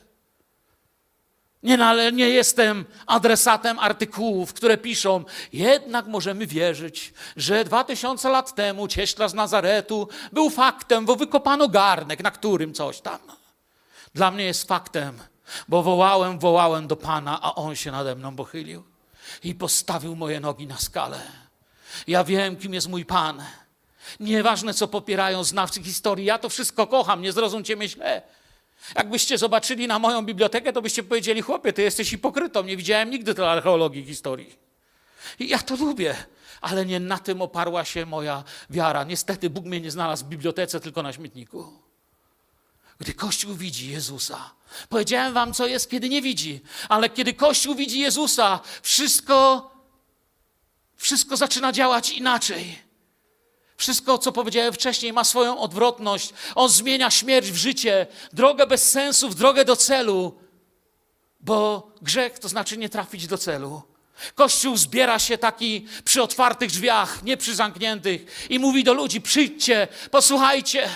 Nie, 1.62 1.84
ale 1.84 2.12
nie 2.12 2.28
jestem 2.28 2.84
adresatem 3.06 3.78
artykułów, 3.78 4.52
które 4.52 4.78
piszą, 4.78 5.24
jednak 5.52 6.06
możemy 6.06 6.46
wierzyć, 6.46 7.14
że 7.36 7.64
dwa 7.64 7.84
tysiące 7.84 8.30
lat 8.30 8.54
temu 8.54 8.88
cieśla 8.88 9.28
z 9.28 9.34
Nazaretu 9.34 10.08
był 10.32 10.50
faktem, 10.50 11.06
bo 11.06 11.16
wykopano 11.16 11.68
garnek, 11.68 12.22
na 12.22 12.30
którym 12.30 12.74
coś 12.74 13.00
tam. 13.00 13.18
Dla 14.14 14.30
mnie 14.30 14.44
jest 14.44 14.68
faktem, 14.68 15.18
bo 15.68 15.82
wołałem, 15.82 16.38
wołałem 16.38 16.86
do 16.86 16.96
Pana, 16.96 17.38
a 17.42 17.54
On 17.54 17.76
się 17.76 17.90
nade 17.90 18.14
mną 18.14 18.36
pochylił 18.36 18.84
i 19.44 19.54
postawił 19.54 20.16
moje 20.16 20.40
nogi 20.40 20.66
na 20.66 20.78
skalę. 20.78 21.20
Ja 22.06 22.24
wiem, 22.24 22.56
kim 22.56 22.74
jest 22.74 22.88
mój 22.88 23.04
Pan. 23.04 23.42
Nieważne, 24.20 24.74
co 24.74 24.88
popierają 24.88 25.44
znawcy 25.44 25.82
historii, 25.82 26.24
ja 26.24 26.38
to 26.38 26.48
wszystko 26.48 26.86
kocham, 26.86 27.22
nie 27.22 27.32
zrozumcie 27.32 27.76
mnie 27.76 27.88
źle. 27.88 28.22
Jakbyście 28.94 29.38
zobaczyli 29.38 29.86
na 29.86 29.98
moją 29.98 30.22
bibliotekę, 30.22 30.72
to 30.72 30.82
byście 30.82 31.02
powiedzieli, 31.02 31.42
chłopie, 31.42 31.72
ty 31.72 31.82
jesteś 31.82 32.10
hipokrytą, 32.10 32.62
nie 32.62 32.76
widziałem 32.76 33.10
nigdy 33.10 33.34
tej 33.34 33.44
archeologii 33.44 34.04
historii. 34.04 34.56
I 35.38 35.48
ja 35.48 35.58
to 35.58 35.76
lubię, 35.76 36.16
ale 36.60 36.86
nie 36.86 37.00
na 37.00 37.18
tym 37.18 37.42
oparła 37.42 37.84
się 37.84 38.06
moja 38.06 38.44
wiara. 38.70 39.04
Niestety 39.04 39.50
Bóg 39.50 39.64
mnie 39.64 39.80
nie 39.80 39.90
znalazł 39.90 40.24
w 40.24 40.28
bibliotece, 40.28 40.80
tylko 40.80 41.02
na 41.02 41.12
śmietniku. 41.12 41.72
Gdy 42.98 43.14
Kościół 43.14 43.54
widzi 43.54 43.90
Jezusa, 43.90 44.50
powiedziałem 44.88 45.34
wam, 45.34 45.54
co 45.54 45.66
jest, 45.66 45.90
kiedy 45.90 46.08
nie 46.08 46.22
widzi, 46.22 46.60
ale 46.88 47.08
kiedy 47.08 47.34
Kościół 47.34 47.74
widzi 47.74 48.00
Jezusa, 48.00 48.60
wszystko, 48.82 49.70
wszystko 50.96 51.36
zaczyna 51.36 51.72
działać 51.72 52.10
inaczej. 52.10 52.78
Wszystko, 53.82 54.18
co 54.18 54.32
powiedziałem 54.32 54.72
wcześniej, 54.72 55.12
ma 55.12 55.24
swoją 55.24 55.58
odwrotność. 55.58 56.32
On 56.54 56.68
zmienia 56.68 57.10
śmierć 57.10 57.50
w 57.50 57.56
życie, 57.56 58.06
drogę 58.32 58.66
bez 58.66 58.90
sensu 58.90 59.28
w 59.28 59.34
drogę 59.34 59.64
do 59.64 59.76
celu, 59.76 60.34
bo 61.40 61.90
grzech 62.02 62.38
to 62.38 62.48
znaczy 62.48 62.78
nie 62.78 62.88
trafić 62.88 63.26
do 63.26 63.38
celu. 63.38 63.82
Kościół 64.34 64.76
zbiera 64.76 65.18
się 65.18 65.38
taki 65.38 65.86
przy 66.04 66.22
otwartych 66.22 66.70
drzwiach, 66.70 67.22
nie 67.22 67.36
przy 67.36 67.54
zamkniętych, 67.54 68.46
i 68.50 68.58
mówi 68.58 68.84
do 68.84 68.94
ludzi: 68.94 69.20
przyjdźcie, 69.20 69.88
posłuchajcie. 70.10 70.88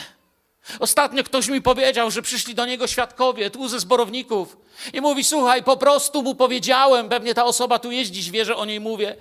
Ostatnio 0.79 1.25
ktoś 1.25 1.49
mi 1.49 1.63
powiedział, 1.63 2.11
że 2.11 2.23
przyszli 2.23 2.55
do 2.55 2.67
niego 2.67 2.87
świadkowie, 2.87 3.51
tu 3.51 3.69
ze 3.69 3.81
zborowników, 3.81 4.57
i 4.93 5.01
mówi: 5.01 5.25
Słuchaj, 5.25 5.63
po 5.63 5.77
prostu 5.77 6.23
mu 6.23 6.35
powiedziałem, 6.35 7.09
pewnie 7.09 7.35
ta 7.35 7.45
osoba 7.45 7.79
tu 7.79 7.91
jest 7.91 8.11
dziś, 8.11 8.31
wie, 8.31 8.45
że 8.45 8.57
o 8.57 8.65
niej 8.65 8.81
mówię. 8.81 9.17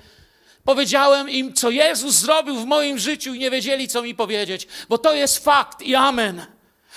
Powiedziałem 0.66 1.30
im, 1.30 1.54
co 1.54 1.70
Jezus 1.70 2.16
zrobił 2.16 2.56
w 2.56 2.66
moim 2.66 3.00
życiu 3.00 3.34
i 3.34 3.40
nie 3.40 3.52
wiedzieli, 3.52 3.88
co 3.88 4.02
mi 4.02 4.16
powiedzieć, 4.16 4.68
bo 4.90 4.98
to 4.98 5.14
jest 5.14 5.44
fakt 5.44 5.82
i 5.82 5.96
amen. 5.96 6.46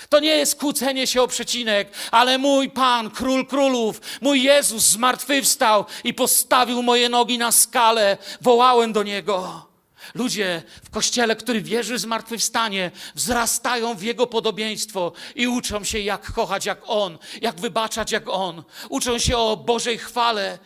To 0.09 0.19
nie 0.19 0.29
jest 0.29 0.59
kłócenie 0.59 1.07
się 1.07 1.21
o 1.21 1.27
przecinek, 1.27 1.91
ale 2.11 2.37
mój 2.37 2.69
Pan, 2.69 3.11
Król 3.11 3.45
Królów, 3.45 4.01
mój 4.21 4.43
Jezus 4.43 4.83
zmartwychwstał 4.83 5.85
i 6.03 6.13
postawił 6.13 6.83
moje 6.83 7.09
nogi 7.09 7.37
na 7.37 7.51
skalę. 7.51 8.17
Wołałem 8.41 8.93
do 8.93 9.03
Niego. 9.03 9.69
Ludzie 10.13 10.63
w 10.83 10.89
kościele, 10.89 11.35
który 11.35 11.61
wierzy 11.61 11.95
w 11.95 11.99
zmartwychwstanie, 11.99 12.91
wzrastają 13.15 13.95
w 13.95 14.01
Jego 14.01 14.27
podobieństwo 14.27 15.11
i 15.35 15.47
uczą 15.47 15.83
się, 15.83 15.99
jak 15.99 16.33
kochać 16.33 16.65
jak 16.65 16.79
On, 16.85 17.17
jak 17.41 17.59
wybaczać 17.59 18.11
jak 18.11 18.29
On. 18.29 18.63
Uczą 18.89 19.19
się 19.19 19.37
o 19.37 19.57
Bożej 19.57 19.97
chwale. 19.97 20.59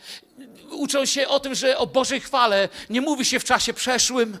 Uczą 0.74 1.04
się 1.04 1.28
o 1.28 1.40
tym, 1.40 1.54
że 1.54 1.78
o 1.78 1.86
Bożej 1.86 2.20
chwale 2.20 2.68
nie 2.90 3.00
mówi 3.00 3.24
się 3.24 3.40
w 3.40 3.44
czasie 3.44 3.74
przeszłym, 3.74 4.38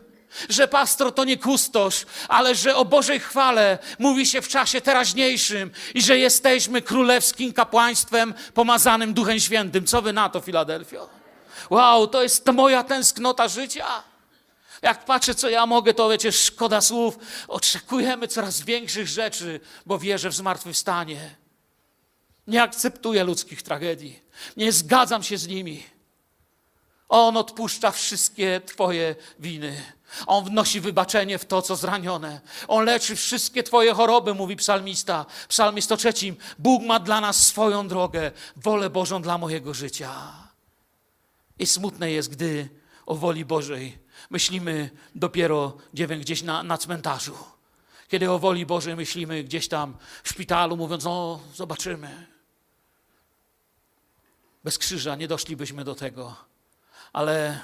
że 0.48 0.68
pastor 0.68 1.14
to 1.14 1.24
nie 1.24 1.36
kustosz, 1.36 2.06
ale 2.28 2.54
że 2.54 2.76
o 2.76 2.84
Bożej 2.84 3.20
chwale 3.20 3.78
mówi 3.98 4.26
się 4.26 4.42
w 4.42 4.48
czasie 4.48 4.80
teraźniejszym 4.80 5.70
i 5.94 6.02
że 6.02 6.18
jesteśmy 6.18 6.82
królewskim 6.82 7.52
kapłaństwem 7.52 8.34
pomazanym 8.54 9.14
Duchem 9.14 9.40
Świętym. 9.40 9.86
Co 9.86 10.02
wy 10.02 10.12
na 10.12 10.28
to, 10.28 10.40
Filadelfio? 10.40 11.08
Wow, 11.70 12.06
to 12.06 12.22
jest 12.22 12.46
moja 12.46 12.84
tęsknota 12.84 13.48
życia. 13.48 13.86
Jak 14.82 15.04
patrzę, 15.04 15.34
co 15.34 15.48
ja 15.48 15.66
mogę, 15.66 15.94
to 15.94 16.08
wiecie, 16.08 16.32
szkoda 16.32 16.80
słów. 16.80 17.18
Oczekujemy 17.48 18.28
coraz 18.28 18.60
większych 18.60 19.08
rzeczy, 19.08 19.60
bo 19.86 19.98
wierzę 19.98 20.30
w 20.30 20.34
zmartwychwstanie. 20.34 21.36
Nie 22.46 22.62
akceptuję 22.62 23.24
ludzkich 23.24 23.62
tragedii. 23.62 24.20
Nie 24.56 24.72
zgadzam 24.72 25.22
się 25.22 25.38
z 25.38 25.46
nimi. 25.46 25.93
On 27.08 27.36
odpuszcza 27.36 27.90
wszystkie 27.90 28.60
Twoje 28.60 29.16
winy. 29.38 29.82
On 30.26 30.44
wnosi 30.44 30.80
wybaczenie 30.80 31.38
w 31.38 31.44
to, 31.44 31.62
co 31.62 31.76
zranione. 31.76 32.40
On 32.68 32.84
leczy 32.84 33.16
wszystkie 33.16 33.62
Twoje 33.62 33.94
choroby, 33.94 34.34
mówi 34.34 34.56
psalmista. 34.56 35.26
Psalmie 35.48 35.82
103. 35.82 36.12
Bóg 36.58 36.82
ma 36.82 37.00
dla 37.00 37.20
nas 37.20 37.46
swoją 37.46 37.88
drogę, 37.88 38.32
wolę 38.56 38.90
Bożą 38.90 39.22
dla 39.22 39.38
mojego 39.38 39.74
życia. 39.74 40.32
I 41.58 41.66
smutne 41.66 42.10
jest, 42.10 42.30
gdy 42.30 42.68
o 43.06 43.14
woli 43.14 43.44
Bożej 43.44 43.98
myślimy 44.30 44.90
dopiero 45.14 45.76
gdzieś 46.20 46.42
na, 46.42 46.62
na 46.62 46.78
cmentarzu. 46.78 47.38
Kiedy 48.08 48.30
o 48.30 48.38
woli 48.38 48.66
Bożej 48.66 48.96
myślimy 48.96 49.44
gdzieś 49.44 49.68
tam 49.68 49.96
w 50.22 50.28
szpitalu, 50.28 50.76
mówiąc, 50.76 51.06
o, 51.06 51.40
zobaczymy. 51.54 52.26
Bez 54.64 54.78
krzyża 54.78 55.16
nie 55.16 55.28
doszlibyśmy 55.28 55.84
do 55.84 55.94
tego. 55.94 56.36
Ale 57.14 57.60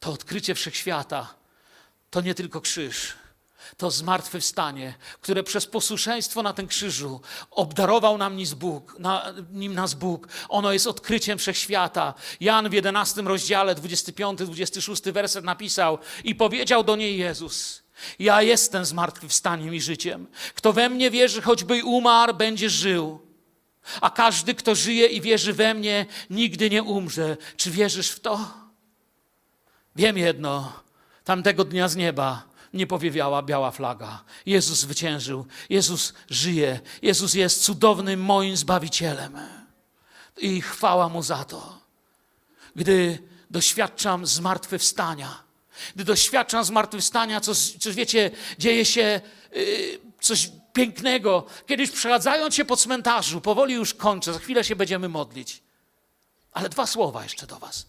to 0.00 0.12
odkrycie 0.12 0.54
wszechświata 0.54 1.34
to 2.10 2.20
nie 2.20 2.34
tylko 2.34 2.60
krzyż, 2.60 3.12
to 3.76 3.90
zmartwychwstanie, 3.90 4.94
które 5.20 5.42
przez 5.42 5.66
posłuszeństwo 5.66 6.42
na 6.42 6.52
ten 6.52 6.66
krzyżu 6.66 7.20
obdarował 7.50 8.18
nam 8.18 8.36
nim, 8.36 8.46
Bóg, 8.56 8.98
na, 8.98 9.32
nim 9.50 9.74
nas 9.74 9.94
Bóg. 9.94 10.28
Ono 10.48 10.72
jest 10.72 10.86
odkryciem 10.86 11.38
wszechświata. 11.38 12.14
Jan 12.40 12.68
w 12.68 12.72
11 12.72 13.22
rozdziale, 13.22 13.74
25-26 13.74 15.12
werset 15.12 15.44
napisał 15.44 15.98
i 16.24 16.34
powiedział 16.34 16.84
do 16.84 16.96
niej 16.96 17.18
Jezus, 17.18 17.82
ja 18.18 18.42
jestem 18.42 18.84
zmartwychwstaniem 18.84 19.74
i 19.74 19.80
życiem. 19.80 20.26
Kto 20.54 20.72
we 20.72 20.88
mnie 20.88 21.10
wierzy, 21.10 21.42
choćby 21.42 21.84
umarł, 21.84 22.34
będzie 22.34 22.70
żył. 22.70 23.33
A 24.00 24.10
każdy, 24.10 24.54
kto 24.54 24.74
żyje 24.74 25.06
i 25.06 25.20
wierzy 25.20 25.52
we 25.52 25.74
mnie, 25.74 26.06
nigdy 26.30 26.70
nie 26.70 26.82
umrze. 26.82 27.36
Czy 27.56 27.70
wierzysz 27.70 28.10
w 28.10 28.20
to? 28.20 28.54
Wiem 29.96 30.18
jedno, 30.18 30.72
tamtego 31.24 31.64
dnia 31.64 31.88
z 31.88 31.96
nieba 31.96 32.42
nie 32.74 32.86
powiewiała 32.86 33.42
biała 33.42 33.70
flaga. 33.70 34.24
Jezus 34.46 34.78
zwyciężył, 34.78 35.46
Jezus 35.70 36.14
żyje, 36.30 36.80
Jezus 37.02 37.34
jest 37.34 37.64
cudownym 37.64 38.20
moim 38.20 38.56
Zbawicielem. 38.56 39.38
I 40.36 40.60
chwała 40.60 41.08
Mu 41.08 41.22
za 41.22 41.44
to. 41.44 41.78
Gdy 42.76 43.18
doświadczam 43.50 44.26
zmartwychwstania, 44.26 45.42
gdy 45.94 46.04
doświadczam 46.04 46.64
zmartwychwstania, 46.64 47.40
co, 47.40 47.52
co 47.54 47.92
wiecie, 47.92 48.30
dzieje 48.58 48.84
się 48.84 49.20
yy, 49.52 50.00
coś 50.20 50.50
pięknego. 50.74 51.46
Kiedyś 51.66 51.90
przechadzając 51.90 52.54
się 52.54 52.64
po 52.64 52.76
cmentarzu, 52.76 53.40
powoli 53.40 53.74
już 53.74 53.94
kończę, 53.94 54.32
za 54.32 54.38
chwilę 54.38 54.64
się 54.64 54.76
będziemy 54.76 55.08
modlić. 55.08 55.62
Ale 56.52 56.68
dwa 56.68 56.86
słowa 56.86 57.22
jeszcze 57.22 57.46
do 57.46 57.58
Was. 57.58 57.86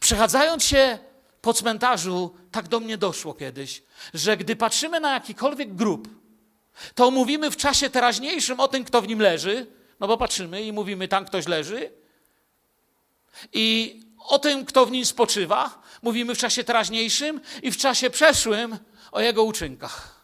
Przechadzając 0.00 0.64
się 0.64 0.98
po 1.42 1.54
cmentarzu, 1.54 2.36
tak 2.52 2.68
do 2.68 2.80
mnie 2.80 2.98
doszło 2.98 3.34
kiedyś, 3.34 3.82
że 4.14 4.36
gdy 4.36 4.56
patrzymy 4.56 5.00
na 5.00 5.12
jakikolwiek 5.12 5.74
grób, 5.74 6.08
to 6.94 7.10
mówimy 7.10 7.50
w 7.50 7.56
czasie 7.56 7.90
teraźniejszym 7.90 8.60
o 8.60 8.68
tym, 8.68 8.84
kto 8.84 9.02
w 9.02 9.08
nim 9.08 9.20
leży, 9.20 9.66
no 10.00 10.06
bo 10.06 10.16
patrzymy 10.16 10.62
i 10.62 10.72
mówimy, 10.72 11.08
tam 11.08 11.24
ktoś 11.24 11.46
leży. 11.46 11.90
I 13.52 14.00
o 14.18 14.38
tym, 14.38 14.64
kto 14.64 14.86
w 14.86 14.90
nim 14.90 15.04
spoczywa, 15.04 15.82
mówimy 16.02 16.34
w 16.34 16.38
czasie 16.38 16.64
teraźniejszym 16.64 17.40
i 17.62 17.70
w 17.70 17.76
czasie 17.76 18.10
przeszłym 18.10 18.78
o 19.12 19.20
jego 19.20 19.44
uczynkach. 19.44 20.15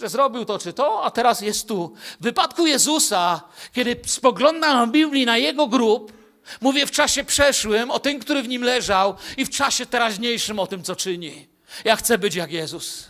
Że 0.00 0.08
zrobił 0.08 0.44
to 0.44 0.58
czy 0.58 0.72
to, 0.72 1.04
a 1.04 1.10
teraz 1.10 1.40
jest 1.40 1.68
tu. 1.68 1.94
W 2.20 2.22
wypadku 2.22 2.66
Jezusa, 2.66 3.40
kiedy 3.72 4.00
spoglądam 4.06 4.88
w 4.88 4.92
Biblii 4.92 5.26
na 5.26 5.36
jego 5.38 5.66
grób, 5.66 6.16
Mówię 6.60 6.86
w 6.86 6.90
czasie 6.90 7.24
przeszłym 7.24 7.90
o 7.90 7.98
tym, 7.98 8.20
który 8.20 8.42
w 8.42 8.48
nim 8.48 8.62
leżał, 8.62 9.14
i 9.36 9.44
w 9.44 9.50
czasie 9.50 9.86
teraźniejszym 9.86 10.58
o 10.58 10.66
tym, 10.66 10.82
co 10.82 10.96
czyni. 10.96 11.48
Ja 11.84 11.96
chcę 11.96 12.18
być 12.18 12.34
jak 12.34 12.52
Jezus. 12.52 13.08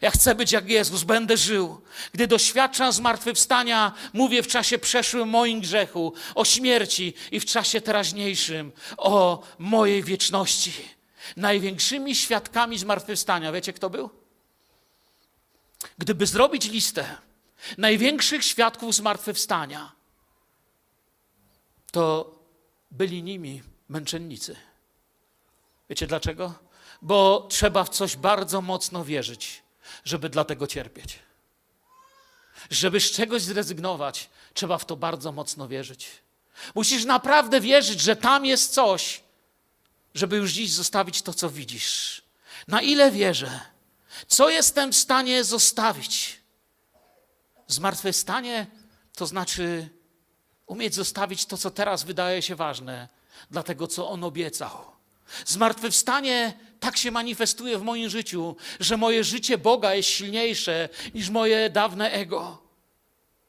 Ja 0.00 0.10
chcę 0.10 0.34
być 0.34 0.52
jak 0.52 0.68
Jezus, 0.68 1.04
będę 1.04 1.36
żył. 1.36 1.80
Gdy 2.12 2.26
doświadczam 2.26 2.92
zmartwychwstania, 2.92 3.92
mówię 4.12 4.42
w 4.42 4.46
czasie 4.46 4.78
przeszłym 4.78 5.28
moim 5.28 5.60
grzechu, 5.60 6.12
o 6.34 6.44
śmierci 6.44 7.14
i 7.30 7.40
w 7.40 7.44
czasie 7.44 7.80
teraźniejszym 7.80 8.72
o 8.96 9.42
mojej 9.58 10.02
wieczności. 10.02 10.72
Największymi 11.36 12.14
świadkami 12.14 12.78
zmartwychwstania, 12.78 13.52
wiecie 13.52 13.72
kto 13.72 13.90
był? 13.90 14.25
Gdyby 15.98 16.26
zrobić 16.26 16.70
listę 16.70 17.16
największych 17.78 18.44
świadków 18.44 18.94
zmartwychwstania, 18.94 19.92
to 21.92 22.34
byli 22.90 23.22
nimi 23.22 23.62
męczennicy. 23.88 24.56
Wiecie 25.90 26.06
dlaczego? 26.06 26.54
Bo 27.02 27.46
trzeba 27.50 27.84
w 27.84 27.88
coś 27.88 28.16
bardzo 28.16 28.60
mocno 28.60 29.04
wierzyć, 29.04 29.62
żeby 30.04 30.28
dlatego 30.28 30.66
cierpieć. 30.66 31.18
Żeby 32.70 33.00
z 33.00 33.10
czegoś 33.10 33.42
zrezygnować, 33.42 34.30
trzeba 34.54 34.78
w 34.78 34.84
to 34.84 34.96
bardzo 34.96 35.32
mocno 35.32 35.68
wierzyć. 35.68 36.08
Musisz 36.74 37.04
naprawdę 37.04 37.60
wierzyć, 37.60 38.00
że 38.00 38.16
tam 38.16 38.46
jest 38.46 38.74
coś, 38.74 39.22
żeby 40.14 40.36
już 40.36 40.52
dziś 40.52 40.70
zostawić 40.70 41.22
to, 41.22 41.34
co 41.34 41.50
widzisz. 41.50 42.22
Na 42.68 42.82
ile 42.82 43.10
wierzę? 43.10 43.60
Co 44.26 44.50
jestem 44.50 44.92
w 44.92 44.96
stanie 44.96 45.44
zostawić? 45.44 46.40
Zmartwychwstanie 47.66 48.66
to 49.14 49.26
znaczy 49.26 49.88
Umieć 50.66 50.94
zostawić 50.94 51.46
to, 51.46 51.56
co 51.56 51.70
teraz 51.70 52.02
wydaje 52.04 52.42
się 52.42 52.56
ważne, 52.56 53.08
dla 53.50 53.62
tego, 53.62 53.86
co 53.86 54.10
On 54.10 54.24
obiecał. 54.24 54.70
Zmartwychwstanie 55.46 56.52
tak 56.80 56.96
się 56.96 57.10
manifestuje 57.10 57.78
w 57.78 57.82
moim 57.82 58.08
życiu, 58.08 58.56
że 58.80 58.96
moje 58.96 59.24
życie 59.24 59.58
Boga 59.58 59.94
jest 59.94 60.08
silniejsze 60.08 60.88
niż 61.14 61.30
moje 61.30 61.70
dawne 61.70 62.10
ego. 62.10 62.65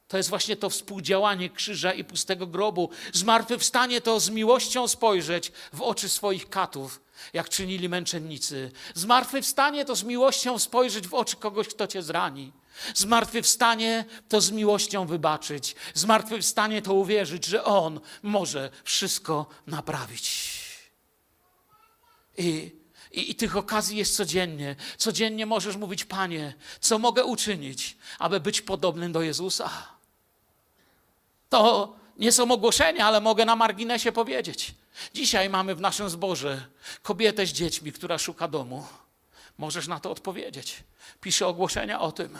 To 0.07 0.17
jest 0.17 0.29
właśnie 0.29 0.55
to 0.55 0.69
współdziałanie 0.69 1.49
krzyża 1.49 1.93
i 1.93 2.03
pustego 2.03 2.47
grobu. 2.47 2.89
Zmartwychwstanie 3.13 4.01
to 4.01 4.19
z 4.19 4.29
miłością 4.29 4.87
spojrzeć 4.87 5.51
w 5.73 5.81
oczy 5.81 6.09
swoich 6.09 6.49
katów, 6.49 7.01
jak 7.33 7.49
czynili 7.49 7.89
męczennicy. 7.89 8.71
Zmartwychwstanie 8.93 9.85
to 9.85 9.95
z 9.95 10.03
miłością 10.03 10.59
spojrzeć 10.59 11.07
w 11.07 11.13
oczy 11.13 11.35
kogoś, 11.35 11.67
kto 11.67 11.87
cię 11.87 12.01
zrani. 12.01 12.51
Zmartwychwstanie 12.93 14.05
to 14.29 14.41
z 14.41 14.51
miłością 14.51 15.07
wybaczyć. 15.07 15.75
Zmartwychwstanie 15.93 16.81
to 16.81 16.93
uwierzyć, 16.93 17.45
że 17.45 17.63
On 17.63 17.99
może 18.23 18.69
wszystko 18.83 19.45
naprawić. 19.67 20.57
I 22.37 22.71
I, 23.11 23.31
I, 23.31 23.35
tych 23.35 23.57
okazji 23.57 23.97
jest 23.97 24.15
codziennie. 24.15 24.75
Codziennie 24.97 25.45
możesz 25.45 25.75
mówić, 25.75 26.05
Panie, 26.05 26.53
co 26.79 26.99
mogę 26.99 27.25
uczynić, 27.25 27.97
aby 28.19 28.39
być 28.39 28.61
podobnym 28.61 29.11
do 29.11 29.21
Jezusa? 29.21 29.96
To 31.49 31.93
nie 32.17 32.31
są 32.31 32.51
ogłoszenia, 32.51 33.05
ale 33.05 33.21
mogę 33.21 33.45
na 33.45 33.55
marginesie 33.55 34.11
powiedzieć. 34.11 34.75
Dzisiaj 35.13 35.49
mamy 35.49 35.75
w 35.75 35.81
naszym 35.81 36.09
zborze 36.09 36.65
kobietę 37.01 37.45
z 37.45 37.49
dziećmi, 37.49 37.91
która 37.91 38.17
szuka 38.17 38.47
domu. 38.47 38.85
Możesz 39.57 39.87
na 39.87 39.99
to 39.99 40.11
odpowiedzieć. 40.11 40.83
Piszę 41.21 41.47
ogłoszenia 41.47 41.99
o 41.99 42.11
tym. 42.11 42.37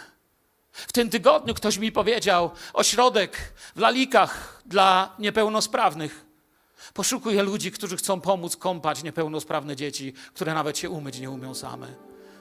W 0.72 0.94
tym 0.94 1.10
tygodniu 1.10 1.54
ktoś 1.54 1.78
mi 1.78 1.92
powiedział, 1.92 2.52
ośrodek 2.74 3.54
w 3.76 3.80
Lalikach 3.80 4.62
dla 4.66 5.16
niepełnosprawnych. 5.20 6.26
Poszukuję 6.94 7.44
ludzi, 7.44 7.72
którzy 7.72 7.98
chcą 7.98 8.22
pomóc 8.22 8.58
kąpać 8.58 9.04
niepełnosprawne 9.04 9.76
dzieci, 9.76 10.14
które 10.34 10.54
nawet 10.54 10.78
się 10.78 10.90
umyć 10.90 11.20
nie 11.20 11.30
umią 11.30 11.56
same. 11.56 11.88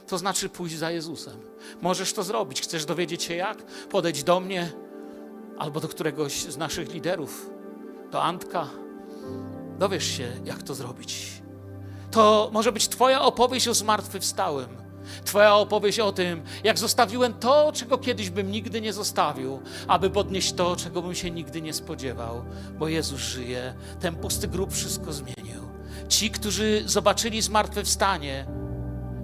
To 0.06 0.18
znaczy 0.18 0.48
pójść 0.48 0.76
za 0.76 0.90
Jezusem. 0.90 1.40
Możesz 1.82 2.12
to 2.12 2.22
zrobić. 2.22 2.60
Chcesz 2.60 2.84
dowiedzieć 2.84 3.22
się 3.22 3.34
jak? 3.34 3.64
Podejdź 3.88 4.22
do 4.24 4.40
mnie 4.40 4.72
albo 5.58 5.80
do 5.80 5.88
któregoś 5.88 6.42
z 6.42 6.56
naszych 6.56 6.94
liderów, 6.94 7.50
do 8.10 8.22
Antka. 8.22 8.66
Dowiesz 9.78 10.04
się, 10.04 10.32
jak 10.44 10.62
to 10.62 10.74
zrobić. 10.74 11.42
To 12.10 12.50
może 12.52 12.72
być 12.72 12.88
Twoja 12.88 13.22
opowieść 13.22 13.68
o 13.68 13.74
zmartwychwstałym. 13.74 14.86
Twoja 15.24 15.54
opowieść 15.54 16.00
o 16.00 16.12
tym, 16.12 16.42
jak 16.64 16.78
zostawiłem 16.78 17.34
to, 17.34 17.72
czego 17.72 17.98
kiedyś 17.98 18.30
bym 18.30 18.50
nigdy 18.50 18.80
nie 18.80 18.92
zostawił, 18.92 19.60
aby 19.88 20.10
podnieść 20.10 20.52
to, 20.52 20.76
czego 20.76 21.02
bym 21.02 21.14
się 21.14 21.30
nigdy 21.30 21.62
nie 21.62 21.72
spodziewał, 21.72 22.44
bo 22.78 22.88
Jezus 22.88 23.20
żyje. 23.20 23.74
Ten 24.00 24.16
pusty 24.16 24.48
grób 24.48 24.72
wszystko 24.72 25.12
zmienił. 25.12 25.62
Ci, 26.08 26.30
którzy 26.30 26.82
zobaczyli 26.86 27.42
zmartwychwstanie, 27.42 28.46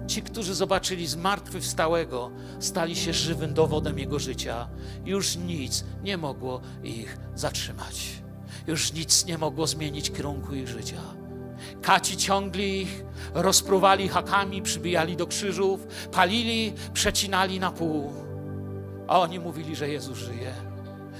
ci, 0.07 0.21
którzy 0.21 0.55
zobaczyli 0.55 1.07
zmartwychwstałego, 1.07 2.31
stali 2.59 2.95
się 2.95 3.13
żywym 3.13 3.53
dowodem 3.53 3.99
Jego 3.99 4.19
życia. 4.19 4.67
Już 5.05 5.35
nic 5.35 5.83
nie 6.03 6.17
mogło 6.17 6.61
ich 6.83 7.17
zatrzymać. 7.35 8.09
Już 8.67 8.93
nic 8.93 9.25
nie 9.25 9.37
mogło 9.37 9.67
zmienić 9.67 10.11
kierunku 10.11 10.55
ich 10.55 10.67
życia. 10.67 11.01
Kaci 11.81 12.17
ciągli 12.17 12.81
ich, 12.81 13.05
rozpruwali 13.33 14.07
hakami, 14.09 14.61
przybijali 14.61 15.15
do 15.15 15.27
krzyżów, 15.27 15.87
palili, 16.11 16.73
przecinali 16.93 17.59
na 17.59 17.71
pół. 17.71 18.13
A 19.07 19.19
oni 19.19 19.39
mówili, 19.39 19.75
że 19.75 19.89
Jezus 19.89 20.17
żyje. 20.17 20.53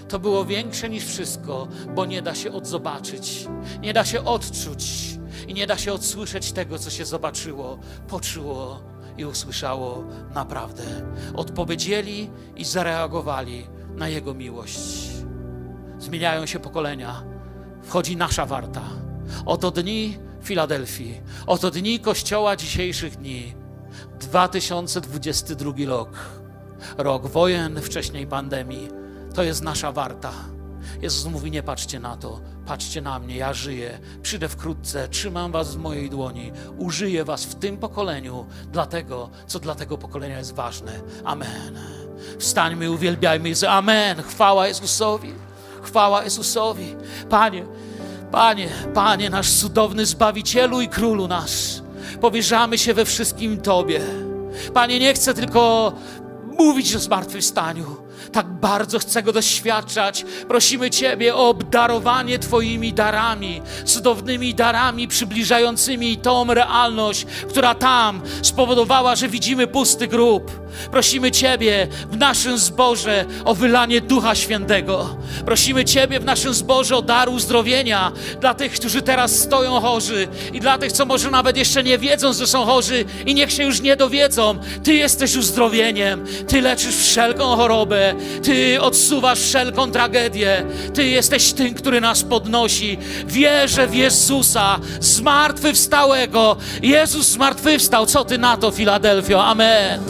To 0.08 0.20
było 0.20 0.46
większe 0.46 0.90
niż 0.90 1.06
wszystko, 1.06 1.68
bo 1.96 2.06
nie 2.06 2.22
da 2.22 2.36
się 2.36 2.52
odzobaczyć, 2.52 3.48
nie 3.82 3.94
da 3.94 4.06
się 4.06 4.24
odczuć 4.24 4.84
i 5.48 5.54
nie 5.54 5.68
da 5.68 5.78
się 5.78 5.94
odsłyszeć 5.94 6.52
tego, 6.52 6.80
co 6.80 6.90
się 6.90 7.06
zobaczyło, 7.06 7.80
poczuło 8.08 8.82
i 9.18 9.26
usłyszało 9.26 10.04
naprawdę. 10.34 10.84
Odpowiedzieli 11.36 12.30
i 12.56 12.66
zareagowali 12.66 13.68
na 13.96 14.08
Jego 14.10 14.34
miłość. 14.34 15.10
Zmieniają 16.00 16.46
się 16.46 16.60
pokolenia, 16.60 17.24
wchodzi 17.84 18.18
nasza 18.18 18.46
warta. 18.46 18.82
Oto 19.46 19.72
dni 19.72 20.18
Filadelfii. 20.44 21.22
Oto 21.48 21.72
dni 21.72 22.00
Kościoła 22.00 22.56
dzisiejszych 22.56 23.16
dni. 23.16 23.54
2022 24.20 25.72
rok. 25.88 26.10
Rok 26.98 27.28
wojen, 27.28 27.82
wcześniej 27.82 28.28
pandemii. 28.28 28.90
To 29.36 29.44
jest 29.44 29.62
nasza 29.62 29.92
warta. 29.92 30.32
Jezus 31.02 31.26
mówi: 31.32 31.52
Nie 31.52 31.64
patrzcie 31.64 32.00
na 32.00 32.18
to, 32.18 32.40
patrzcie 32.66 33.02
na 33.02 33.20
mnie, 33.20 33.36
ja 33.38 33.54
żyję, 33.54 34.00
przyjdę 34.22 34.50
wkrótce, 34.50 35.08
trzymam 35.08 35.52
was 35.52 35.76
w 35.76 35.80
mojej 35.80 36.10
dłoni, 36.10 36.52
użyję 36.78 37.26
was 37.26 37.46
w 37.46 37.56
tym 37.56 37.78
pokoleniu, 37.78 38.46
dlatego, 38.72 39.30
co 39.48 39.60
dla 39.60 39.76
tego 39.76 39.98
pokolenia 39.98 40.38
jest 40.38 40.56
ważne. 40.56 40.92
Amen. 41.24 41.80
Wstańmy, 42.40 42.92
uwielbiajmy. 42.92 43.54
Amen. 43.70 44.22
Chwała 44.22 44.68
Jezusowi. 44.68 45.34
Chwała 45.84 46.24
Jezusowi. 46.24 46.96
Panie, 47.30 47.66
Panie, 48.32 48.70
Panie, 48.94 49.30
nasz 49.30 49.52
cudowny 49.52 50.06
Zbawicielu 50.06 50.82
i 50.82 50.88
Królu 50.88 51.28
nasz, 51.28 51.82
powierzamy 52.22 52.78
się 52.78 52.94
we 52.94 53.06
wszystkim 53.06 53.62
Tobie. 53.62 54.02
Panie, 54.74 55.00
nie 55.00 55.14
chcę 55.14 55.34
tylko 55.34 55.94
mówić 56.60 56.96
o 56.96 57.00
zmartwychwstaniu, 57.00 57.86
tak 58.32 58.48
bardzo 58.48 59.00
chcę 59.00 59.24
go 59.24 59.34
doświadczać. 59.34 60.26
Prosimy 60.48 60.90
Ciebie 60.90 61.36
o 61.36 61.50
obdarowanie 61.50 62.40
Twoimi 62.40 62.94
darami, 62.94 63.62
cudownymi 63.86 64.56
darami 64.56 65.08
przybliżającymi 65.08 66.18
tą 66.18 66.54
realność, 66.54 67.26
która 67.50 67.76
tam 67.76 68.22
spowodowała, 68.42 69.16
że 69.16 69.28
widzimy 69.28 69.68
pusty 69.68 70.08
grób. 70.08 70.64
Prosimy 70.92 71.32
Ciebie 71.32 71.88
w 72.12 72.18
naszym 72.18 72.58
zborze 72.58 73.26
o 73.46 73.56
wylanie 73.56 74.02
Ducha 74.02 74.36
Świętego. 74.36 75.18
Prosimy 75.46 75.86
Ciebie 75.86 76.20
w 76.20 76.26
naszym 76.26 76.54
zborze 76.54 76.96
o 76.96 77.02
dar 77.02 77.30
uzdrowienia 77.30 78.12
dla 78.42 78.54
tych, 78.54 78.74
którzy 78.74 79.02
teraz 79.02 79.40
stoją 79.40 79.80
chorzy 79.80 80.28
i 80.54 80.60
dla 80.60 80.78
tych, 80.78 80.92
co 80.92 81.06
może 81.06 81.32
nawet 81.32 81.58
jeszcze 81.58 81.84
nie 81.84 81.98
wiedzą, 81.98 82.34
że 82.34 82.48
są 82.48 82.66
chorzy 82.66 83.06
i 83.26 83.34
niech 83.34 83.52
się 83.52 83.64
już 83.64 83.82
nie 83.82 83.96
dowiedzą. 83.96 84.60
Ty 84.84 84.94
jesteś 84.94 85.36
uzdrowieniem. 85.36 86.26
Ty 86.48 86.62
leczysz 86.62 86.96
wszelką 86.96 87.56
chorobę. 87.56 88.13
Ty 88.44 88.82
odsuwasz 88.82 89.40
wszelką 89.40 89.92
tragedię. 89.92 90.66
Ty 90.94 91.04
jesteś 91.04 91.54
tym, 91.54 91.74
który 91.74 92.02
nas 92.02 92.24
podnosi. 92.24 92.98
Wierzę 93.28 93.88
w 93.88 93.96
Jezusa, 93.96 94.80
zmartwychwstałego. 95.00 96.58
Jezus 96.82 97.28
zmartwychwstał. 97.28 98.06
Co 98.06 98.26
Ty 98.26 98.38
na 98.38 98.58
to, 98.58 98.72
Filadelfio? 98.72 99.46
Amen. 99.46 100.04